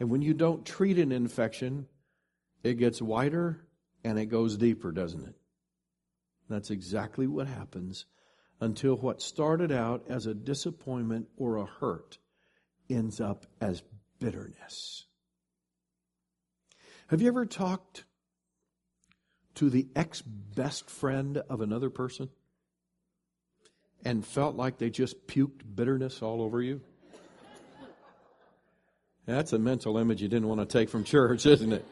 And 0.00 0.10
when 0.10 0.22
you 0.22 0.34
don't 0.34 0.64
treat 0.64 0.98
an 0.98 1.12
infection, 1.12 1.86
it 2.62 2.74
gets 2.74 3.02
wider 3.02 3.60
and 4.04 4.18
it 4.18 4.26
goes 4.26 4.56
deeper, 4.56 4.92
doesn't 4.92 5.26
it? 5.26 5.34
That's 6.48 6.70
exactly 6.70 7.26
what 7.26 7.46
happens 7.46 8.06
until 8.60 8.96
what 8.96 9.22
started 9.22 9.70
out 9.70 10.04
as 10.08 10.26
a 10.26 10.34
disappointment 10.34 11.28
or 11.36 11.56
a 11.56 11.66
hurt 11.66 12.18
ends 12.88 13.20
up 13.20 13.46
as 13.60 13.82
bitterness. 14.18 15.04
Have 17.08 17.22
you 17.22 17.28
ever 17.28 17.46
talked 17.46 18.04
to 19.54 19.70
the 19.70 19.88
ex 19.96 20.22
best 20.22 20.90
friend 20.90 21.38
of 21.48 21.60
another 21.60 21.90
person 21.90 22.28
and 24.04 24.24
felt 24.24 24.56
like 24.56 24.78
they 24.78 24.90
just 24.90 25.26
puked 25.26 25.62
bitterness 25.74 26.22
all 26.22 26.42
over 26.42 26.62
you? 26.62 26.80
That's 29.28 29.52
a 29.52 29.58
mental 29.58 29.98
image 29.98 30.22
you 30.22 30.28
didn't 30.28 30.48
want 30.48 30.60
to 30.60 30.66
take 30.66 30.88
from 30.88 31.04
church, 31.04 31.44
isn't 31.46 31.72
it? 31.72 31.84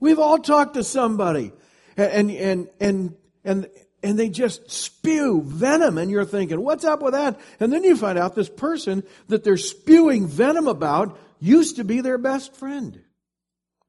We've 0.00 0.18
all 0.18 0.38
talked 0.38 0.74
to 0.74 0.82
somebody 0.82 1.52
and, 1.98 2.30
and, 2.30 2.68
and, 2.80 3.14
and, 3.44 3.68
and 4.02 4.18
they 4.18 4.30
just 4.30 4.70
spew 4.70 5.42
venom 5.44 5.98
and 5.98 6.10
you're 6.10 6.24
thinking, 6.24 6.62
what's 6.62 6.84
up 6.84 7.02
with 7.02 7.12
that? 7.12 7.38
And 7.60 7.70
then 7.70 7.84
you 7.84 7.94
find 7.94 8.18
out 8.18 8.34
this 8.34 8.48
person 8.48 9.02
that 9.26 9.44
they're 9.44 9.58
spewing 9.58 10.28
venom 10.28 10.66
about 10.66 11.18
used 11.40 11.76
to 11.76 11.84
be 11.84 12.00
their 12.00 12.18
best 12.18 12.56
friend. 12.56 13.02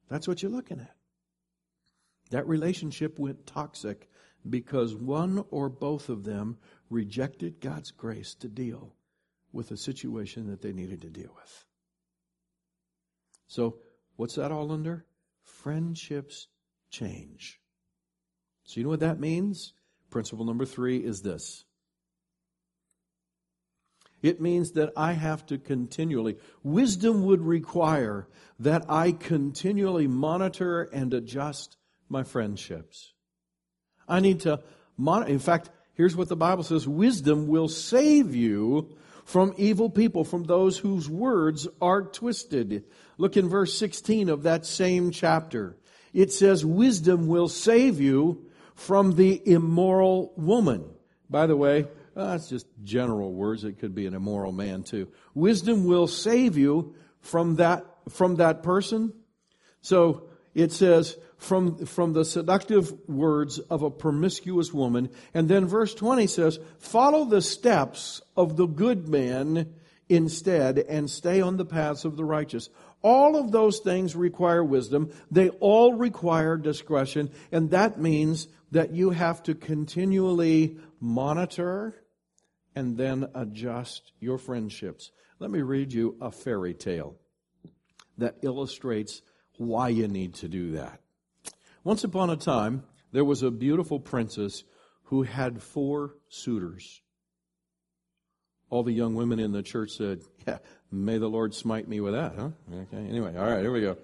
That's 0.10 0.27
what 0.27 0.41
you're 0.41 0.51
looking 0.51 0.82
at. 0.82 0.95
That 2.32 2.47
relationship 2.47 3.17
went 3.17 3.47
toxic 3.47 4.10
because 4.47 4.93
one 4.93 5.45
or 5.51 5.69
both 5.69 6.10
of 6.10 6.25
them 6.25 6.58
rejected 6.89 7.62
God's 7.62 7.91
grace 7.91 8.34
to 8.36 8.49
deal 8.49 8.93
with 9.53 9.71
a 9.71 9.77
situation 9.77 10.47
that 10.47 10.62
they 10.62 10.73
needed 10.73 11.01
to 11.01 11.10
deal 11.10 11.32
with. 11.34 11.65
So, 13.49 13.77
what's 14.15 14.35
that 14.35 14.51
all 14.51 14.71
under? 14.71 15.05
Friendships 15.43 16.47
change. 16.89 17.59
So, 18.63 18.79
you 18.79 18.83
know 18.83 18.89
what 18.89 19.01
that 19.01 19.19
means? 19.19 19.73
Principle 20.09 20.45
number 20.45 20.65
three 20.65 20.97
is 20.97 21.21
this 21.21 21.65
it 24.21 24.41
means 24.41 24.71
that 24.73 24.91
I 24.97 25.13
have 25.13 25.45
to 25.47 25.57
continually, 25.57 26.38
wisdom 26.62 27.23
would 27.23 27.41
require 27.41 28.27
that 28.59 28.85
I 28.89 29.13
continually 29.13 30.07
monitor 30.07 30.83
and 30.83 31.13
adjust 31.13 31.77
my 32.09 32.23
friendships. 32.23 33.13
I 34.07 34.19
need 34.19 34.41
to 34.41 34.62
monitor. 34.97 35.31
In 35.31 35.39
fact, 35.39 35.69
here's 35.93 36.15
what 36.15 36.27
the 36.27 36.35
Bible 36.35 36.63
says 36.63 36.88
wisdom 36.88 37.47
will 37.47 37.69
save 37.69 38.35
you 38.35 38.97
from 39.30 39.54
evil 39.58 39.92
people, 39.92 40.24
from 40.24 40.44
those 40.46 40.80
whose 40.80 41.08
words 41.08 41.68
are 41.80 42.02
twisted. 42.02 42.84
Look 43.20 43.38
in 43.38 43.48
verse 43.48 43.78
16 43.78 44.28
of 44.28 44.42
that 44.42 44.65
same 44.65 45.12
chapter. 45.12 45.78
It 46.13 46.34
says, 46.34 46.65
Wisdom 46.65 47.28
will 47.28 47.48
save 47.48 48.02
you 48.02 48.50
from 48.74 49.18
the 49.18 49.39
immoral 49.48 50.34
woman. 50.36 50.84
By 51.30 51.46
the 51.46 51.56
way, 51.56 51.84
uh, 52.15 52.32
that's 52.32 52.50
just 52.50 52.65
general 52.84 53.32
words. 53.32 53.63
It 53.63 53.78
could 53.78 53.94
be 53.94 54.08
an 54.08 54.15
immoral 54.15 54.52
man 54.52 54.82
too. 54.82 55.10
Wisdom 55.36 55.86
will 55.86 56.08
save 56.08 56.58
you 56.58 56.96
from 57.22 57.58
that, 57.58 57.86
from 58.10 58.38
that 58.38 58.63
person. 58.63 59.13
So 59.82 60.24
it 60.56 60.72
says, 60.72 61.18
from, 61.39 61.86
from 61.86 62.13
the 62.13 62.25
seductive 62.25 62.93
words 63.08 63.60
of 63.60 63.82
a 63.82 63.89
promiscuous 63.89 64.73
woman. 64.73 65.10
And 65.34 65.49
then 65.49 65.65
verse 65.65 65.95
20 65.95 66.28
says, 66.28 66.60
follow 66.78 67.25
the 67.25 67.41
steps 67.41 68.21
of 68.38 68.58
the 68.58 68.67
good 68.67 69.08
man 69.08 69.73
instead 70.10 70.78
and 70.78 71.10
stay 71.10 71.39
on 71.39 71.58
the 71.58 71.65
paths 71.65 72.04
of 72.04 72.17
the 72.17 72.25
righteous. 72.25 72.69
All 73.02 73.38
of 73.38 73.52
those 73.52 73.80
things 73.80 74.15
require 74.15 74.63
wisdom. 74.63 75.12
They 75.32 75.49
all 75.49 75.93
require 75.93 76.58
discretion. 76.58 77.32
And 77.52 77.71
that 77.71 77.99
means 77.99 78.49
that 78.71 78.91
you 78.91 79.12
have 79.12 79.41
to 79.43 79.56
continually 79.56 80.78
monitor 80.99 81.95
and 82.75 82.97
then 82.97 83.30
adjust 83.34 84.12
your 84.19 84.38
friendships. 84.38 85.12
Let 85.39 85.52
me 85.52 85.62
read 85.62 85.93
you 85.93 86.17
a 86.19 86.32
fairy 86.32 86.73
tale 86.73 87.15
that 88.17 88.36
illustrates 88.41 89.21
why 89.58 89.89
you 89.89 90.10
need 90.10 90.34
to 90.36 90.49
do 90.49 90.71
that. 90.71 90.99
Once 91.84 92.04
upon 92.04 92.30
a 92.30 92.36
time, 92.36 92.84
there 93.12 93.26
was 93.26 93.42
a 93.42 93.52
beautiful 93.52 94.00
princess 94.00 94.63
who 95.06 95.24
had 95.24 95.62
four 95.62 96.15
suitors. 96.28 97.02
All 98.70 98.84
the 98.84 98.92
young 98.92 99.15
women 99.15 99.39
in 99.39 99.52
the 99.52 99.63
church 99.63 99.92
said, 99.92 100.22
Yeah, 100.48 100.60
may 100.92 101.18
the 101.18 101.28
Lord 101.28 101.56
smite 101.56 101.88
me 101.88 102.00
with 102.00 102.13
that, 102.13 102.36
huh? 102.36 102.50
Okay, 102.72 103.08
anyway, 103.08 103.36
all 103.36 103.50
right, 103.50 103.62
here 103.62 103.72
we 103.72 103.82
go. 103.82 103.98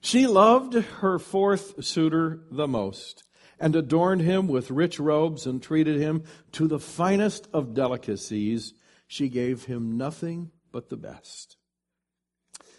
She 0.00 0.26
loved 0.26 0.74
her 0.74 1.18
fourth 1.18 1.84
suitor 1.84 2.40
the 2.50 2.66
most 2.66 3.24
and 3.60 3.76
adorned 3.76 4.22
him 4.22 4.48
with 4.48 4.70
rich 4.70 4.98
robes 4.98 5.46
and 5.46 5.62
treated 5.62 6.00
him 6.00 6.24
to 6.52 6.66
the 6.66 6.80
finest 6.80 7.46
of 7.52 7.74
delicacies. 7.74 8.74
She 9.06 9.28
gave 9.28 9.64
him 9.64 9.96
nothing 9.96 10.50
but 10.72 10.88
the 10.88 10.96
best. 10.96 11.56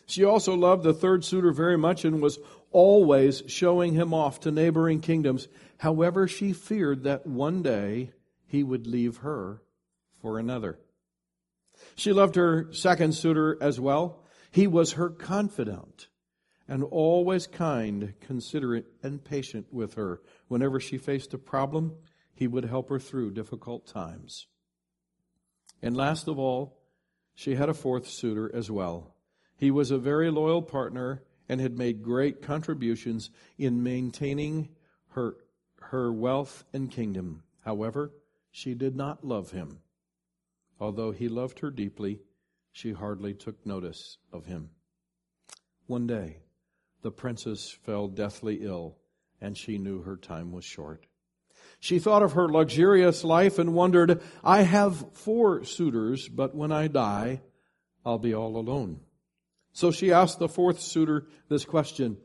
She 0.06 0.26
also 0.26 0.56
loved 0.56 0.84
the 0.84 0.94
third 0.94 1.24
suitor 1.24 1.54
very 1.54 1.78
much 1.78 2.04
and 2.04 2.22
was 2.22 2.39
always 2.73 3.43
showing 3.47 3.93
him 3.93 4.13
off 4.13 4.41
to 4.41 4.51
neighboring 4.51 4.99
kingdoms. 4.99 5.47
However, 5.77 6.27
she 6.27 6.51
feared 6.51 7.03
that 7.03 7.25
one 7.25 7.62
day 7.62 8.12
he 8.45 8.63
would 8.63 8.86
leave 8.86 9.17
her 9.17 9.62
for 10.21 10.38
another. 10.38 10.79
She 11.95 12.12
loved 12.12 12.36
her 12.36 12.71
second 12.73 13.13
suitor 13.13 13.57
as 13.62 13.79
well. 13.79 14.23
He 14.51 14.67
was 14.67 14.93
her 14.93 15.09
confidant 15.09 16.07
and 16.67 16.83
always 16.83 17.47
kind, 17.47 18.13
considerate, 18.21 18.86
and 19.01 19.23
patient 19.23 19.67
with 19.71 19.95
her. 19.95 20.21
Whenever 20.47 20.79
she 20.79 20.97
faced 20.97 21.33
a 21.33 21.38
problem, 21.38 21.95
he 22.33 22.47
would 22.47 22.65
help 22.65 22.89
her 22.89 22.99
through 22.99 23.31
difficult 23.31 23.86
times. 23.86 24.47
And 25.81 25.97
last 25.97 26.27
of 26.27 26.39
all, 26.39 26.79
she 27.36 27.55
had 27.55 27.69
a 27.69 27.73
fourth 27.73 28.07
suitor 28.07 28.49
as 28.53 28.71
well. 28.71 29.15
He 29.57 29.71
was 29.71 29.91
a 29.91 29.97
very 29.97 30.31
loyal 30.31 30.62
partner 30.62 31.23
and 31.49 31.60
had 31.60 31.77
made 31.77 32.03
great 32.03 32.41
contributions 32.41 33.29
in 33.58 33.84
maintaining 33.84 34.69
her, 35.10 35.36
her 35.79 36.12
wealth 36.12 36.63
and 36.73 36.89
kingdom. 36.89 37.43
However, 37.65 38.12
she 38.51 38.73
did 38.73 38.95
not 38.95 39.23
love 39.25 39.51
him. 39.51 39.79
Although 40.79 41.12
he 41.12 41.27
loved 41.29 41.60
her 41.60 41.71
deeply, 41.71 42.19
she 42.71 42.93
hardly 42.93 43.34
took 43.34 43.65
notice 43.65 44.17
of 44.32 44.45
him. 44.45 44.69
One 45.86 46.08
day, 46.08 46.38
the 47.01 47.12
princess 47.12 47.69
fell 47.69 48.08
deathly 48.08 48.63
ill, 48.63 48.97
and 49.41 49.58
she 49.58 49.77
knew 49.77 50.01
her 50.01 50.15
time 50.15 50.51
was 50.51 50.63
short. 50.63 51.06
She 51.79 51.99
thought 51.99 52.23
of 52.23 52.34
her 52.34 52.47
luxurious 52.47 53.23
life 53.23 53.60
and 53.60 53.73
wondered, 53.73 54.21
I 54.43 54.62
have 54.62 55.13
four 55.13 55.63
suitors, 55.65 56.29
but 56.29 56.56
when 56.56 56.71
I 56.71 56.88
die, 56.88 57.41
I'll 58.06 58.19
be 58.19 58.34
all 58.34 58.58
alone. 58.58 59.01
So 59.73 59.91
she 59.91 60.13
asked 60.13 60.39
the 60.39 60.47
fourth 60.47 60.79
suitor 60.79 61.27
this 61.49 61.65
question. 61.65 62.17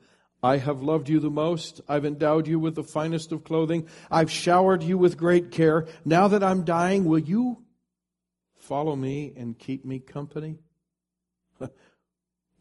I 0.42 0.58
have 0.58 0.82
loved 0.82 1.08
you 1.08 1.18
the 1.18 1.30
most. 1.30 1.80
I've 1.88 2.04
endowed 2.04 2.46
you 2.46 2.60
with 2.60 2.76
the 2.76 2.84
finest 2.84 3.32
of 3.32 3.42
clothing. 3.42 3.88
I've 4.10 4.30
showered 4.30 4.82
you 4.82 4.96
with 4.96 5.16
great 5.16 5.50
care. 5.50 5.86
Now 6.04 6.28
that 6.28 6.44
I'm 6.44 6.64
dying, 6.64 7.06
will 7.06 7.18
you 7.18 7.64
follow 8.54 8.94
me 8.94 9.32
and 9.36 9.58
keep 9.58 9.84
me 9.84 9.98
company? 9.98 10.58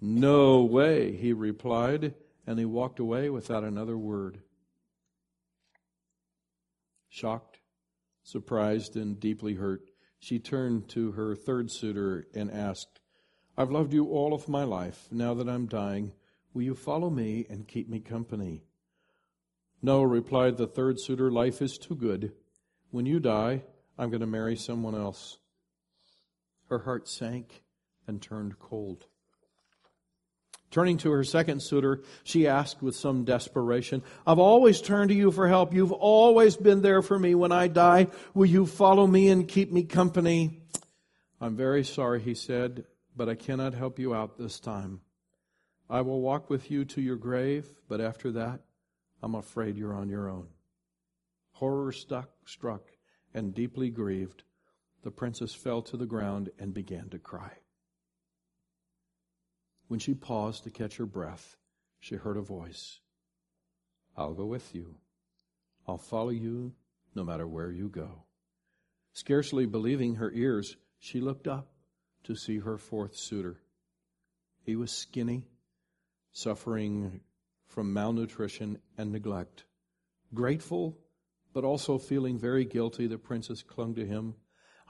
no 0.01 0.63
way, 0.63 1.15
he 1.15 1.33
replied, 1.33 2.15
and 2.47 2.57
he 2.57 2.65
walked 2.65 2.99
away 2.99 3.29
without 3.29 3.63
another 3.63 3.97
word. 3.97 4.39
Shocked, 7.09 7.59
surprised, 8.23 8.95
and 8.95 9.19
deeply 9.19 9.53
hurt, 9.53 9.91
she 10.17 10.39
turned 10.39 10.89
to 10.89 11.11
her 11.11 11.35
third 11.35 11.71
suitor 11.71 12.27
and 12.33 12.49
asked, 12.49 12.99
I've 13.57 13.71
loved 13.71 13.91
you 13.91 14.09
all 14.09 14.35
of 14.35 14.47
my 14.47 14.63
life. 14.63 15.07
Now 15.09 15.33
that 15.33 15.49
I'm 15.49 15.65
dying, 15.65 16.13
will 16.53 16.61
you 16.61 16.75
follow 16.75 17.09
me 17.09 17.47
and 17.49 17.67
keep 17.67 17.89
me 17.89 17.99
company? 17.99 18.63
No, 19.81 20.03
replied 20.03 20.57
the 20.57 20.67
third 20.67 20.99
suitor, 20.99 21.31
life 21.31 21.61
is 21.61 21.77
too 21.77 21.95
good. 21.95 22.33
When 22.91 23.07
you 23.07 23.19
die, 23.19 23.63
I'm 23.97 24.09
going 24.09 24.21
to 24.21 24.27
marry 24.27 24.55
someone 24.55 24.93
else. 24.93 25.39
Her 26.69 26.79
heart 26.79 27.07
sank 27.07 27.63
and 28.05 28.21
turned 28.21 28.59
cold. 28.59 29.05
Turning 30.69 30.97
to 30.97 31.11
her 31.11 31.23
second 31.23 31.63
suitor, 31.63 32.03
she 32.23 32.45
asked 32.45 32.83
with 32.83 32.95
some 32.95 33.23
desperation, 33.23 34.03
I've 34.27 34.37
always 34.37 34.81
turned 34.81 35.09
to 35.09 35.15
you 35.15 35.31
for 35.31 35.47
help. 35.47 35.73
You've 35.73 35.93
always 35.93 36.57
been 36.57 36.81
there 36.81 37.01
for 37.01 37.17
me. 37.17 37.33
When 37.33 37.51
I 37.51 37.67
die, 37.69 38.07
will 38.35 38.45
you 38.45 38.67
follow 38.67 39.07
me 39.07 39.29
and 39.29 39.47
keep 39.47 39.71
me 39.71 39.83
company? 39.83 40.61
I'm 41.39 41.55
very 41.55 41.83
sorry, 41.83 42.19
he 42.21 42.35
said, 42.35 42.85
but 43.17 43.27
I 43.27 43.35
cannot 43.35 43.73
help 43.73 43.97
you 43.97 44.13
out 44.13 44.37
this 44.37 44.59
time. 44.59 45.01
I 45.89 46.01
will 46.01 46.21
walk 46.21 46.49
with 46.49 46.69
you 46.69 46.85
to 46.85 47.01
your 47.01 47.15
grave, 47.15 47.67
but 47.89 47.99
after 47.99 48.31
that, 48.33 48.61
I'm 49.23 49.33
afraid 49.33 49.75
you're 49.75 49.95
on 49.95 50.07
your 50.07 50.29
own. 50.29 50.47
Horror 51.53 51.91
stuck, 51.91 52.29
struck 52.45 52.83
and 53.33 53.55
deeply 53.55 53.89
grieved, 53.89 54.43
the 55.03 55.11
princess 55.11 55.53
fell 55.55 55.81
to 55.83 55.97
the 55.97 56.05
ground 56.05 56.49
and 56.59 56.73
began 56.73 57.09
to 57.09 57.17
cry. 57.17 57.51
When 59.87 59.99
she 59.99 60.13
paused 60.13 60.63
to 60.65 60.69
catch 60.69 60.97
her 60.97 61.05
breath, 61.05 61.57
she 61.99 62.15
heard 62.15 62.37
a 62.37 62.41
voice 62.41 62.99
I'll 64.15 64.33
go 64.33 64.45
with 64.45 64.75
you. 64.75 64.95
I'll 65.87 65.97
follow 65.97 66.29
you 66.29 66.73
no 67.15 67.23
matter 67.23 67.47
where 67.47 67.71
you 67.71 67.87
go. 67.87 68.23
Scarcely 69.13 69.65
believing 69.65 70.15
her 70.15 70.31
ears, 70.31 70.75
she 70.99 71.21
looked 71.21 71.47
up 71.47 71.69
to 72.27 72.35
see 72.35 72.59
her 72.59 72.77
fourth 72.77 73.15
suitor. 73.15 73.55
He 74.61 74.75
was 74.75 74.91
skinny, 74.91 75.45
suffering 76.33 77.21
from 77.67 77.93
malnutrition 77.93 78.79
and 78.97 79.13
neglect. 79.13 79.63
Grateful, 80.33 80.97
but 81.53 81.63
also 81.63 81.97
feeling 81.97 82.37
very 82.37 82.65
guilty, 82.65 83.07
the 83.07 83.17
princess 83.17 83.63
clung 83.63 83.95
to 83.95 84.05
him. 84.05 84.35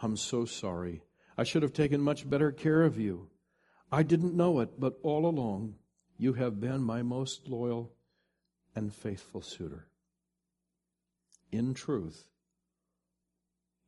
I'm 0.01 0.17
so 0.17 0.45
sorry. 0.45 1.03
I 1.37 1.43
should 1.43 1.61
have 1.61 1.73
taken 1.73 2.01
much 2.01 2.27
better 2.27 2.51
care 2.51 2.81
of 2.81 2.99
you. 2.99 3.29
I 3.91 4.01
didn't 4.01 4.33
know 4.33 4.59
it, 4.59 4.79
but 4.79 4.97
all 5.03 5.27
along 5.27 5.75
you 6.17 6.33
have 6.33 6.59
been 6.59 6.81
my 6.81 7.03
most 7.03 7.47
loyal 7.47 7.93
and 8.75 8.91
faithful 8.91 9.43
suitor. 9.43 9.87
In 11.51 11.75
truth, 11.75 12.25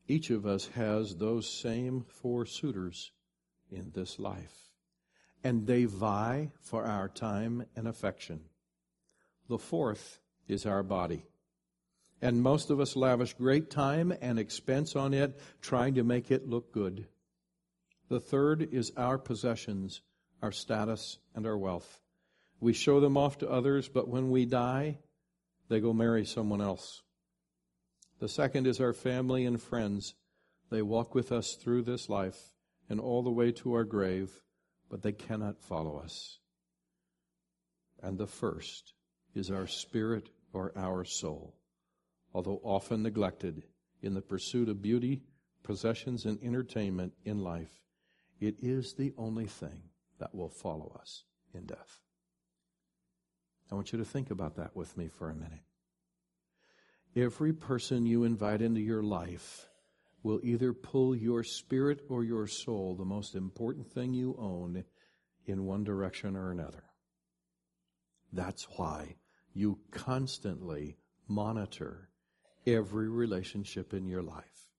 each 0.08 0.30
of 0.30 0.46
us 0.46 0.68
has 0.76 1.16
those 1.16 1.50
same 1.50 2.06
four 2.08 2.46
suitors 2.46 3.12
in 3.72 3.92
this 3.94 4.20
life, 4.20 4.72
and 5.44 5.68
they 5.68 5.86
vie 5.86 6.52
for 6.62 6.86
our 6.86 7.08
time 7.08 7.66
and 7.76 7.88
affection. 7.88 8.42
The 9.48 9.58
fourth 9.58 10.20
is 10.48 10.66
our 10.66 10.84
body. 10.84 11.26
And 12.22 12.42
most 12.42 12.70
of 12.70 12.80
us 12.80 12.96
lavish 12.96 13.34
great 13.34 13.70
time 13.70 14.14
and 14.22 14.38
expense 14.38 14.96
on 14.96 15.14
it, 15.14 15.40
trying 15.62 15.96
to 15.96 16.04
make 16.04 16.32
it 16.32 16.50
look 16.50 16.74
good. 16.74 17.08
The 18.10 18.20
third 18.20 18.74
is 18.74 18.92
our 18.98 19.18
possessions, 19.18 20.02
our 20.42 20.52
status, 20.52 21.18
and 21.34 21.48
our 21.48 21.58
wealth. 21.58 22.00
We 22.60 22.74
show 22.74 23.00
them 23.00 23.16
off 23.16 23.38
to 23.38 23.50
others, 23.50 23.88
but 23.88 24.10
when 24.10 24.32
we 24.32 24.46
die, 24.46 24.98
they 25.70 25.80
go 25.80 25.94
marry 25.94 26.26
someone 26.26 26.62
else. 26.62 27.04
The 28.20 28.28
second 28.28 28.68
is 28.68 28.82
our 28.82 28.92
family 28.92 29.46
and 29.46 29.62
friends. 29.62 30.16
They 30.70 30.82
walk 30.82 31.16
with 31.16 31.32
us 31.32 31.56
through 31.56 31.84
this 31.84 32.10
life 32.10 32.54
and 32.90 33.00
all 33.00 33.22
the 33.24 33.30
way 33.30 33.52
to 33.52 33.74
our 33.74 33.84
grave, 33.84 34.32
but 34.90 35.04
they 35.04 35.12
cannot 35.12 35.62
follow 35.62 35.98
us. 35.98 36.40
And 38.02 38.18
the 38.18 38.28
first 38.28 38.94
is 39.36 39.52
our 39.52 39.68
spirit 39.68 40.30
or 40.54 40.72
our 40.76 41.06
soul, 41.06 41.56
although 42.34 42.60
often 42.64 43.04
neglected 43.04 43.64
in 44.02 44.14
the 44.14 44.22
pursuit 44.22 44.70
of 44.70 44.82
beauty, 44.82 45.22
possessions, 45.64 46.26
and 46.26 46.40
entertainment 46.42 47.14
in 47.24 47.44
life. 47.44 47.82
It 48.40 48.56
is 48.60 48.94
the 48.94 49.14
only 49.18 49.46
thing 49.46 49.84
that 50.20 50.34
will 50.34 50.50
follow 50.50 50.98
us 51.00 51.24
in 51.54 51.66
death. 51.66 52.00
I 53.72 53.76
want 53.76 53.92
you 53.92 54.00
to 54.00 54.06
think 54.06 54.32
about 54.32 54.56
that 54.56 54.76
with 54.76 54.98
me 54.98 55.08
for 55.08 55.30
a 55.30 55.36
minute. 55.36 55.60
Every 57.16 57.54
person 57.54 58.06
you 58.06 58.24
invite 58.24 58.62
into 58.62 58.82
your 58.82 59.04
life 59.04 59.69
will 60.24 60.40
either 60.44 60.74
pull 60.74 61.16
your 61.16 61.44
spirit 61.44 62.02
or 62.10 62.24
your 62.24 62.48
soul, 62.48 62.96
the 62.96 63.06
most 63.06 63.36
important 63.36 63.88
thing 63.92 64.14
you 64.14 64.36
own, 64.38 64.84
in 65.46 65.66
one 65.66 65.84
direction 65.84 66.36
or 66.36 66.52
another. 66.52 66.84
That's 68.32 68.68
why 68.76 69.16
you 69.54 69.80
constantly 69.92 70.98
monitor 71.28 72.10
every 72.68 73.10
relationship 73.10 73.94
in 73.94 74.08
your 74.08 74.22
life 74.22 74.70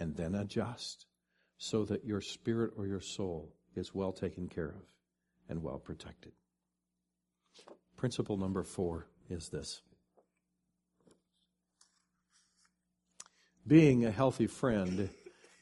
and 0.00 0.16
then 0.16 0.34
adjust 0.34 1.06
so 1.58 1.84
that 1.84 2.04
your 2.04 2.20
spirit 2.20 2.72
or 2.76 2.86
your 2.86 3.00
soul 3.00 3.54
is 3.74 3.94
well 3.94 4.12
taken 4.12 4.48
care 4.48 4.70
of 4.70 4.82
and 5.48 5.62
well 5.62 5.78
protected. 5.78 6.32
Principle 7.96 8.36
number 8.36 8.62
four 8.62 9.08
is 9.30 9.48
this 9.48 9.82
being 13.66 14.04
a 14.04 14.10
healthy 14.10 14.46
friend 14.46 15.10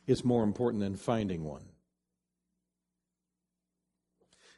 is 0.07 0.25
more 0.25 0.43
important 0.43 0.83
than 0.83 0.97
finding 0.97 1.45
one. 1.45 1.65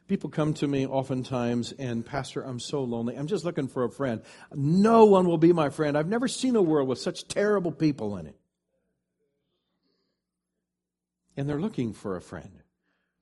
People 0.09 0.31
come 0.31 0.55
to 0.55 0.69
me 0.69 0.87
oftentimes 0.87 1.73
and, 1.73 2.07
Pastor, 2.07 2.43
I'm 2.43 2.61
so 2.61 2.85
lonely. 2.85 3.17
I'm 3.17 3.27
just 3.27 3.45
looking 3.45 3.67
for 3.67 3.85
a 3.85 3.91
friend. 3.91 4.23
No 4.55 5.05
one 5.05 5.27
will 5.27 5.39
be 5.39 5.53
my 5.53 5.71
friend. 5.71 5.99
I've 5.99 6.09
never 6.09 6.29
seen 6.29 6.55
a 6.55 6.63
world 6.63 6.89
with 6.89 7.01
such 7.01 7.27
terrible 7.27 7.73
people 7.73 8.17
in 8.17 8.27
it 8.27 8.37
and 11.37 11.49
they're 11.49 11.61
looking 11.61 11.93
for 11.93 12.17
a 12.17 12.23
friend. 12.23 12.63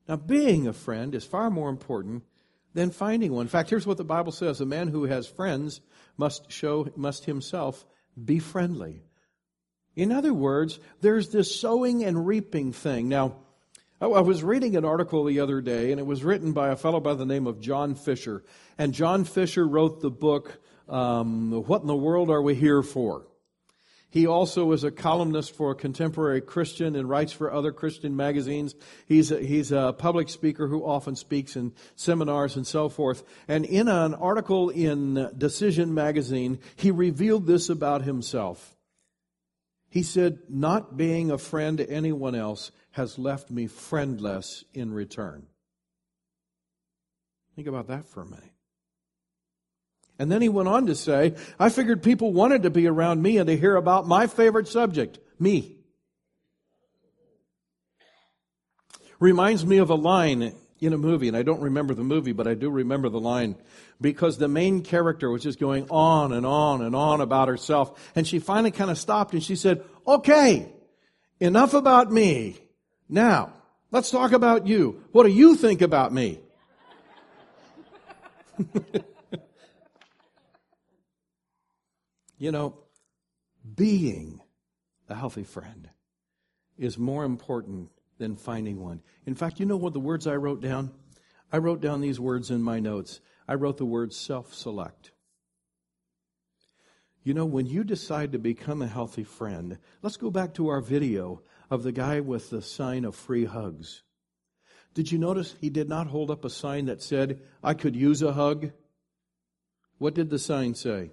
Now, 0.08 0.16
being 0.16 0.66
a 0.66 0.72
friend 0.72 1.14
is 1.14 1.24
far 1.24 1.50
more 1.50 1.68
important 1.68 2.22
than 2.74 2.90
finding 2.90 3.32
one. 3.32 3.42
In 3.42 3.48
fact, 3.48 3.70
here's 3.70 3.86
what 3.86 3.96
the 3.96 4.04
Bible 4.04 4.32
says 4.32 4.60
a 4.60 4.66
man 4.66 4.88
who 4.88 5.04
has 5.04 5.26
friends 5.26 5.80
must 6.16 6.50
show, 6.50 6.88
must 6.96 7.24
himself 7.24 7.84
be 8.22 8.38
friendly. 8.38 9.02
In 9.96 10.12
other 10.12 10.34
words, 10.34 10.80
there's 11.00 11.28
this 11.28 11.54
sowing 11.54 12.04
and 12.04 12.26
reaping 12.26 12.72
thing. 12.72 13.08
Now, 13.08 13.36
I 14.00 14.06
was 14.06 14.42
reading 14.42 14.76
an 14.76 14.84
article 14.84 15.24
the 15.24 15.40
other 15.40 15.60
day, 15.60 15.90
and 15.90 16.00
it 16.00 16.06
was 16.06 16.24
written 16.24 16.52
by 16.52 16.68
a 16.70 16.76
fellow 16.76 17.00
by 17.00 17.14
the 17.14 17.24
name 17.24 17.46
of 17.46 17.60
John 17.60 17.94
Fischer. 17.94 18.44
And 18.76 18.92
John 18.92 19.24
Fischer 19.24 19.66
wrote 19.66 20.00
the 20.00 20.10
book, 20.10 20.60
um, 20.88 21.52
What 21.52 21.82
in 21.82 21.86
the 21.86 21.96
World 21.96 22.28
Are 22.28 22.42
We 22.42 22.54
Here 22.54 22.82
For? 22.82 23.26
He 24.10 24.26
also 24.26 24.70
is 24.72 24.84
a 24.84 24.92
columnist 24.92 25.56
for 25.56 25.74
Contemporary 25.74 26.40
Christian 26.40 26.94
and 26.94 27.08
writes 27.08 27.32
for 27.32 27.52
other 27.52 27.72
Christian 27.72 28.14
magazines. 28.14 28.74
He's 29.06 29.32
a, 29.32 29.40
he's 29.40 29.72
a 29.72 29.92
public 29.96 30.28
speaker 30.28 30.68
who 30.68 30.84
often 30.84 31.16
speaks 31.16 31.56
in 31.56 31.72
seminars 31.96 32.54
and 32.54 32.66
so 32.66 32.88
forth. 32.88 33.24
And 33.48 33.64
in 33.64 33.88
an 33.88 34.14
article 34.14 34.68
in 34.70 35.30
Decision 35.36 35.94
magazine, 35.94 36.60
he 36.76 36.92
revealed 36.92 37.46
this 37.46 37.68
about 37.68 38.02
himself. 38.02 38.76
He 39.94 40.02
said, 40.02 40.40
not 40.48 40.96
being 40.96 41.30
a 41.30 41.38
friend 41.38 41.78
to 41.78 41.88
anyone 41.88 42.34
else 42.34 42.72
has 42.90 43.16
left 43.16 43.48
me 43.48 43.68
friendless 43.68 44.64
in 44.74 44.92
return. 44.92 45.46
Think 47.54 47.68
about 47.68 47.86
that 47.86 48.04
for 48.04 48.22
a 48.22 48.26
minute. 48.26 48.50
And 50.18 50.32
then 50.32 50.42
he 50.42 50.48
went 50.48 50.68
on 50.68 50.86
to 50.86 50.96
say, 50.96 51.36
I 51.60 51.68
figured 51.68 52.02
people 52.02 52.32
wanted 52.32 52.64
to 52.64 52.70
be 52.70 52.88
around 52.88 53.22
me 53.22 53.38
and 53.38 53.46
to 53.46 53.56
hear 53.56 53.76
about 53.76 54.04
my 54.04 54.26
favorite 54.26 54.66
subject, 54.66 55.20
me. 55.38 55.76
Reminds 59.20 59.64
me 59.64 59.76
of 59.76 59.90
a 59.90 59.94
line 59.94 60.56
in 60.80 60.92
a 60.92 60.98
movie, 60.98 61.28
and 61.28 61.36
I 61.36 61.42
don't 61.42 61.60
remember 61.60 61.94
the 61.94 62.04
movie, 62.04 62.32
but 62.32 62.46
I 62.46 62.54
do 62.54 62.68
remember 62.70 63.08
the 63.08 63.20
line 63.20 63.56
because 64.00 64.38
the 64.38 64.48
main 64.48 64.82
character 64.82 65.30
was 65.30 65.42
just 65.42 65.58
going 65.58 65.86
on 65.90 66.32
and 66.32 66.44
on 66.44 66.82
and 66.82 66.94
on 66.96 67.20
about 67.20 67.48
herself. 67.48 68.12
And 68.14 68.26
she 68.26 68.38
finally 68.38 68.70
kind 68.70 68.90
of 68.90 68.98
stopped 68.98 69.34
and 69.34 69.42
she 69.42 69.56
said, 69.56 69.84
okay, 70.06 70.70
enough 71.40 71.74
about 71.74 72.12
me. 72.12 72.58
Now, 73.08 73.52
let's 73.90 74.10
talk 74.10 74.32
about 74.32 74.66
you. 74.66 75.02
What 75.12 75.24
do 75.24 75.30
you 75.30 75.54
think 75.54 75.80
about 75.80 76.12
me? 76.12 76.40
you 82.38 82.52
know, 82.52 82.78
being 83.74 84.40
a 85.08 85.14
healthy 85.14 85.44
friend 85.44 85.88
is 86.76 86.98
more 86.98 87.24
important 87.24 87.90
than 88.18 88.36
finding 88.36 88.80
one. 88.80 89.02
In 89.26 89.34
fact, 89.34 89.60
you 89.60 89.66
know 89.66 89.76
what 89.76 89.92
the 89.92 90.00
words 90.00 90.26
I 90.26 90.36
wrote 90.36 90.60
down? 90.60 90.92
I 91.52 91.58
wrote 91.58 91.80
down 91.80 92.00
these 92.00 92.20
words 92.20 92.50
in 92.50 92.62
my 92.62 92.80
notes. 92.80 93.20
I 93.46 93.54
wrote 93.54 93.76
the 93.76 93.84
word 93.84 94.12
self 94.12 94.54
select. 94.54 95.12
You 97.22 97.32
know, 97.32 97.46
when 97.46 97.66
you 97.66 97.84
decide 97.84 98.32
to 98.32 98.38
become 98.38 98.82
a 98.82 98.86
healthy 98.86 99.24
friend, 99.24 99.78
let's 100.02 100.18
go 100.18 100.30
back 100.30 100.54
to 100.54 100.68
our 100.68 100.80
video 100.80 101.42
of 101.70 101.82
the 101.82 101.92
guy 101.92 102.20
with 102.20 102.50
the 102.50 102.60
sign 102.60 103.04
of 103.04 103.14
free 103.14 103.46
hugs. 103.46 104.02
Did 104.92 105.10
you 105.10 105.18
notice 105.18 105.54
he 105.60 105.70
did 105.70 105.88
not 105.88 106.06
hold 106.06 106.30
up 106.30 106.44
a 106.44 106.50
sign 106.50 106.86
that 106.86 107.02
said, 107.02 107.40
I 107.62 107.74
could 107.74 107.96
use 107.96 108.22
a 108.22 108.32
hug? 108.32 108.72
What 109.98 110.14
did 110.14 110.28
the 110.30 110.38
sign 110.38 110.74
say? 110.74 111.12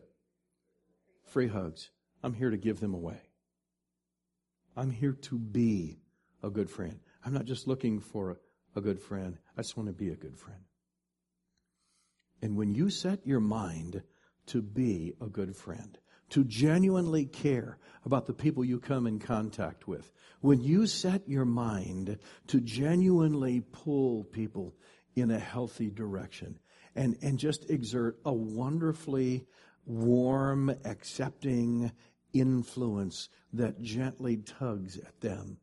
Free 1.24 1.48
hugs. 1.48 1.90
I'm 2.22 2.34
here 2.34 2.50
to 2.50 2.58
give 2.58 2.80
them 2.80 2.94
away. 2.94 3.22
I'm 4.76 4.92
here 4.92 5.14
to 5.14 5.40
be 5.40 6.00
a 6.44 6.50
good 6.50 6.70
friend. 6.70 7.00
I'm 7.26 7.34
not 7.34 7.46
just 7.46 7.68
looking 7.68 8.00
for 8.00 8.32
a, 8.32 8.36
a 8.76 8.82
good 8.82 9.00
friend, 9.00 9.38
I 9.58 9.62
just 9.62 9.78
want 9.78 9.88
to 9.88 9.94
be 9.94 10.10
a 10.10 10.16
good 10.16 10.38
friend. 10.38 10.62
And 12.42 12.56
when 12.56 12.74
you 12.74 12.90
set 12.90 13.26
your 13.26 13.40
mind 13.40 14.02
to 14.48 14.62
be 14.62 15.14
a 15.22 15.28
good 15.28 15.56
friend, 15.56 15.98
to 16.32 16.44
genuinely 16.46 17.26
care 17.26 17.78
about 18.06 18.26
the 18.26 18.34
people 18.34 18.64
you 18.64 18.80
come 18.80 19.06
in 19.06 19.20
contact 19.20 19.88
with, 19.88 20.12
when 20.40 20.62
you 20.62 20.88
set 20.88 21.28
your 21.28 21.46
mind 21.46 22.18
to 22.48 22.62
genuinely 22.62 23.62
pull 23.72 24.24
people 24.24 24.74
in 25.16 25.30
a 25.30 25.40
healthy 25.40 25.92
direction 25.92 26.58
and, 26.96 27.18
and 27.22 27.38
just 27.38 27.70
exert 27.70 28.18
a 28.26 28.34
wonderfully 28.34 29.46
warm, 29.86 30.74
accepting 30.86 31.92
influence 32.34 33.30
that 33.54 33.82
gently 33.82 34.38
tugs 34.38 34.98
at 34.98 35.20
them 35.20 35.58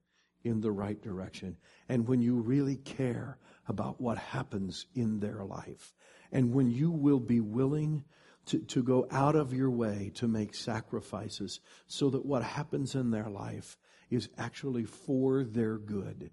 in 0.45 0.61
the 0.61 0.71
right 0.71 1.01
direction. 1.01 1.57
And 1.89 2.07
when 2.07 2.21
you 2.21 2.37
really 2.37 2.77
care 2.77 3.39
about 3.67 4.01
what 4.01 4.19
happens 4.19 4.87
in 4.95 5.21
their 5.21 5.45
life, 5.45 5.95
and 6.33 6.53
when 6.53 6.71
you 6.71 6.91
will 6.91 7.21
be 7.21 7.41
willing 7.41 8.05
to, 8.47 8.59
to 8.61 8.83
go 8.83 9.07
out 9.11 9.37
of 9.37 9.53
your 9.53 9.71
way 9.71 10.11
to 10.15 10.27
make 10.27 10.55
sacrifices 10.55 11.61
so 11.87 12.11
that 12.11 12.25
what 12.25 12.43
happens 12.43 12.95
in 12.95 13.11
their 13.11 13.29
life 13.29 13.77
is 14.11 14.29
actually 14.39 14.85
for 14.85 15.45
their 15.45 15.77
good. 15.77 16.31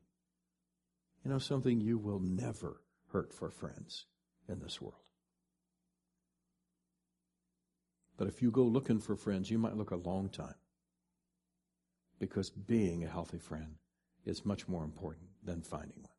You 1.23 1.31
know 1.31 1.39
something? 1.39 1.81
You 1.81 1.97
will 1.97 2.19
never 2.19 2.81
hurt 3.11 3.33
for 3.33 3.49
friends 3.49 4.05
in 4.47 4.59
this 4.59 4.81
world. 4.81 5.01
But 8.17 8.27
if 8.27 8.41
you 8.41 8.49
go 8.49 8.63
looking 8.63 8.99
for 8.99 9.15
friends, 9.15 9.51
you 9.51 9.57
might 9.57 9.75
look 9.75 9.91
a 9.91 9.97
long 9.97 10.29
time. 10.29 10.55
Because 12.17 12.49
being 12.49 13.03
a 13.03 13.09
healthy 13.09 13.39
friend 13.39 13.75
is 14.25 14.45
much 14.45 14.67
more 14.67 14.83
important 14.83 15.27
than 15.43 15.61
finding 15.61 15.97
one. 16.01 16.11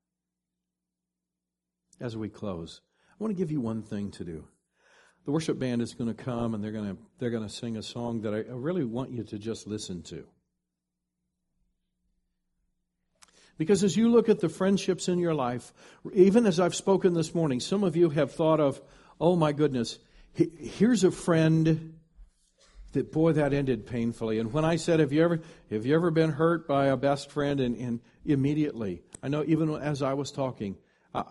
As 2.01 2.17
we 2.17 2.29
close, 2.29 2.81
I 3.11 3.23
want 3.23 3.35
to 3.35 3.39
give 3.39 3.51
you 3.51 3.61
one 3.61 3.83
thing 3.83 4.11
to 4.13 4.25
do. 4.25 4.47
The 5.25 5.33
worship 5.33 5.59
band 5.59 5.83
is 5.83 5.95
going 5.95 6.15
to 6.15 6.23
come 6.23 6.55
and 6.55 6.63
they're 6.63 6.73
going 6.73 6.97
to, 6.97 7.03
they're 7.19 7.31
going 7.31 7.43
to 7.47 7.53
sing 7.53 7.77
a 7.77 7.83
song 7.83 8.23
that 8.23 8.33
I 8.33 8.39
really 8.49 8.85
want 8.85 9.11
you 9.11 9.25
to 9.25 9.39
just 9.39 9.67
listen 9.67 10.03
to. 10.05 10.27
Because 13.59 13.83
as 13.83 13.97
you 13.97 14.11
look 14.11 14.29
at 14.29 14.41
the 14.41 14.49
friendships 14.49 15.09
in 15.09 15.19
your 15.19 15.35
life, 15.35 15.73
even 16.13 16.47
as 16.47 16.61
I've 16.61 16.75
spoken 16.75 17.15
this 17.15 17.35
morning, 17.35 17.59
some 17.61 17.85
of 17.85 17.97
you 17.97 18.11
have 18.11 18.33
thought 18.33 18.61
of, 18.61 18.81
oh 19.19 19.35
my 19.35 19.53
goodness, 19.53 19.99
here's 20.35 21.05
a 21.05 21.11
friend 21.11 21.96
that 22.93 23.13
boy 23.13 23.33
that 23.33 23.53
ended 23.53 23.87
painfully. 23.87 24.39
And 24.39 24.53
when 24.53 24.65
i 24.65 24.77
said 24.77 25.01
have 25.01 25.13
you 25.13 25.23
ever 25.23 25.41
have 25.71 25.87
you 25.87 25.95
ever 25.95 26.11
been 26.11 26.31
hurt 26.31 26.67
by 26.67 26.87
a 26.87 26.97
best 26.97 27.31
friend? 27.31 27.61
And, 27.61 27.77
and 27.77 28.01
immediately 28.25 29.03
i 29.23 29.29
know 29.29 29.45
even 29.47 29.75
as 29.75 30.03
i 30.03 30.15
was 30.15 30.33
talking 30.33 30.77
I, 31.15 31.25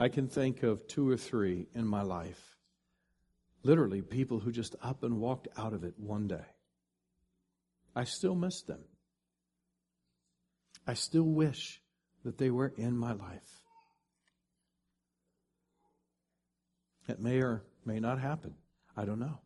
I 0.00 0.08
can 0.08 0.28
think 0.28 0.62
of 0.62 0.86
two 0.86 1.08
or 1.08 1.16
three 1.16 1.66
in 1.74 1.86
my 1.86 2.02
life 2.02 2.48
literally 3.62 4.02
people 4.02 4.38
who 4.38 4.52
just 4.52 4.76
up 4.82 5.02
and 5.02 5.18
walked 5.18 5.48
out 5.56 5.72
of 5.72 5.84
it 5.84 5.94
one 5.98 6.28
day. 6.28 6.46
I 7.94 8.04
still 8.04 8.34
miss 8.34 8.62
them. 8.62 8.80
I 10.86 10.94
still 10.94 11.24
wish 11.24 11.80
that 12.24 12.38
they 12.38 12.50
were 12.50 12.72
in 12.76 12.96
my 12.96 13.12
life. 13.12 13.62
It 17.08 17.20
may 17.20 17.40
or 17.42 17.62
may 17.84 18.00
not 18.00 18.20
happen. 18.20 18.54
I 18.96 19.04
don't 19.04 19.18
know 19.18 19.38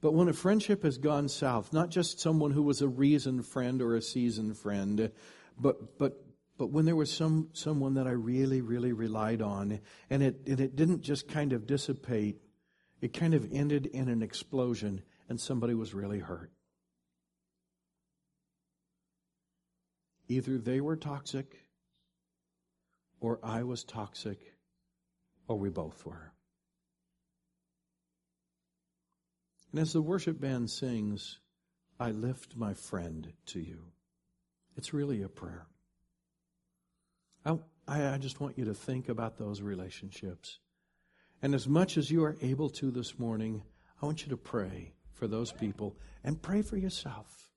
but 0.00 0.12
when 0.12 0.28
a 0.28 0.32
friendship 0.32 0.82
has 0.82 0.98
gone 0.98 1.28
south, 1.28 1.72
not 1.72 1.90
just 1.90 2.20
someone 2.20 2.50
who 2.50 2.62
was 2.62 2.82
a 2.82 2.88
reasoned 2.88 3.46
friend 3.46 3.80
or 3.80 3.96
a 3.96 4.02
seasoned 4.02 4.58
friend, 4.58 5.10
but, 5.58 5.98
but, 5.98 6.24
but 6.58 6.70
when 6.70 6.84
there 6.84 6.96
was 6.96 7.10
some, 7.10 7.48
someone 7.52 7.94
that 7.94 8.06
I 8.06 8.10
really, 8.10 8.60
really 8.60 8.92
relied 8.92 9.40
on, 9.40 9.80
and 10.10 10.22
it, 10.22 10.40
and 10.46 10.60
it 10.60 10.76
didn't 10.76 11.00
just 11.00 11.28
kind 11.28 11.52
of 11.52 11.66
dissipate, 11.66 12.36
it 13.00 13.12
kind 13.12 13.34
of 13.34 13.52
ended 13.52 13.86
in 13.86 14.08
an 14.08 14.22
explosion, 14.22 15.02
and 15.28 15.40
somebody 15.40 15.74
was 15.74 15.94
really 15.94 16.18
hurt. 16.18 16.50
Either 20.28 20.58
they 20.58 20.80
were 20.80 20.96
toxic, 20.96 21.62
or 23.20 23.38
I 23.42 23.62
was 23.62 23.84
toxic, 23.84 24.38
or 25.48 25.58
we 25.58 25.70
both 25.70 26.04
were. 26.04 26.32
And 29.72 29.80
as 29.80 29.92
the 29.92 30.02
worship 30.02 30.40
band 30.40 30.70
sings, 30.70 31.38
I 31.98 32.10
lift 32.10 32.56
my 32.56 32.74
friend 32.74 33.32
to 33.46 33.60
you. 33.60 33.78
It's 34.76 34.92
really 34.92 35.22
a 35.22 35.28
prayer. 35.28 35.66
I, 37.44 37.58
I 37.88 38.18
just 38.18 38.40
want 38.40 38.58
you 38.58 38.64
to 38.64 38.74
think 38.74 39.08
about 39.08 39.38
those 39.38 39.62
relationships. 39.62 40.58
And 41.42 41.54
as 41.54 41.68
much 41.68 41.96
as 41.96 42.10
you 42.10 42.24
are 42.24 42.36
able 42.42 42.68
to 42.70 42.90
this 42.90 43.18
morning, 43.18 43.62
I 44.02 44.06
want 44.06 44.22
you 44.22 44.30
to 44.30 44.36
pray 44.36 44.92
for 45.12 45.28
those 45.28 45.52
people 45.52 45.96
and 46.24 46.42
pray 46.42 46.62
for 46.62 46.76
yourself. 46.76 47.50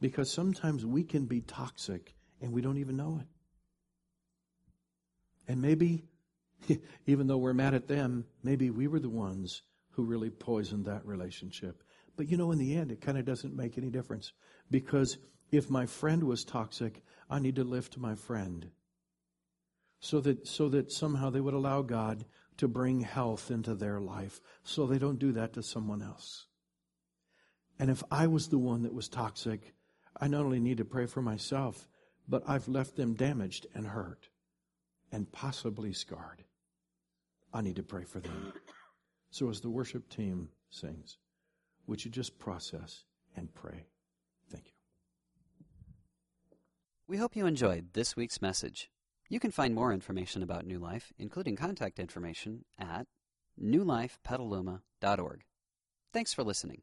Because 0.00 0.30
sometimes 0.30 0.86
we 0.86 1.02
can 1.02 1.26
be 1.26 1.40
toxic 1.40 2.14
and 2.40 2.52
we 2.52 2.62
don't 2.62 2.78
even 2.78 2.96
know 2.96 3.20
it. 3.20 3.26
And 5.50 5.60
maybe, 5.60 6.04
even 7.06 7.26
though 7.26 7.38
we're 7.38 7.54
mad 7.54 7.74
at 7.74 7.88
them, 7.88 8.26
maybe 8.42 8.70
we 8.70 8.86
were 8.86 9.00
the 9.00 9.08
ones 9.08 9.62
who 9.98 10.04
really 10.04 10.30
poisoned 10.30 10.84
that 10.84 11.04
relationship. 11.04 11.82
But 12.16 12.28
you 12.28 12.36
know, 12.36 12.52
in 12.52 12.58
the 12.58 12.76
end, 12.76 12.92
it 12.92 13.00
kind 13.00 13.18
of 13.18 13.24
doesn't 13.24 13.56
make 13.56 13.76
any 13.76 13.90
difference 13.90 14.32
because 14.70 15.18
if 15.50 15.68
my 15.68 15.86
friend 15.86 16.22
was 16.22 16.44
toxic, 16.44 17.02
I 17.28 17.40
need 17.40 17.56
to 17.56 17.64
lift 17.64 17.98
my 17.98 18.14
friend 18.14 18.70
so 19.98 20.20
that, 20.20 20.46
so 20.46 20.68
that 20.68 20.92
somehow 20.92 21.30
they 21.30 21.40
would 21.40 21.52
allow 21.52 21.82
God 21.82 22.24
to 22.58 22.68
bring 22.68 23.00
health 23.00 23.50
into 23.50 23.74
their 23.74 23.98
life 23.98 24.40
so 24.62 24.86
they 24.86 24.98
don't 24.98 25.18
do 25.18 25.32
that 25.32 25.54
to 25.54 25.64
someone 25.64 26.00
else. 26.00 26.46
And 27.80 27.90
if 27.90 28.04
I 28.08 28.28
was 28.28 28.46
the 28.46 28.58
one 28.58 28.84
that 28.84 28.94
was 28.94 29.08
toxic, 29.08 29.74
I 30.20 30.28
not 30.28 30.44
only 30.44 30.60
need 30.60 30.76
to 30.76 30.84
pray 30.84 31.06
for 31.06 31.22
myself, 31.22 31.88
but 32.28 32.44
I've 32.46 32.68
left 32.68 32.94
them 32.94 33.14
damaged 33.14 33.66
and 33.74 33.84
hurt 33.84 34.28
and 35.10 35.32
possibly 35.32 35.92
scarred. 35.92 36.44
I 37.52 37.62
need 37.62 37.74
to 37.76 37.82
pray 37.82 38.04
for 38.04 38.20
them. 38.20 38.52
So 39.30 39.48
as 39.50 39.60
the 39.60 39.70
worship 39.70 40.08
team 40.08 40.48
sings, 40.70 41.18
would 41.86 42.04
you 42.04 42.10
just 42.10 42.38
process 42.38 43.04
and 43.36 43.54
pray? 43.54 43.86
Thank 44.50 44.66
you. 44.66 44.72
We 47.06 47.16
hope 47.16 47.36
you 47.36 47.46
enjoyed 47.46 47.92
this 47.92 48.16
week's 48.16 48.42
message. 48.42 48.90
You 49.28 49.40
can 49.40 49.50
find 49.50 49.74
more 49.74 49.92
information 49.92 50.42
about 50.42 50.66
New 50.66 50.78
Life, 50.78 51.12
including 51.18 51.56
contact 51.56 51.98
information, 51.98 52.64
at 52.78 53.06
newlifepetaluma.org. 53.62 55.44
Thanks 56.12 56.32
for 56.32 56.44
listening. 56.44 56.82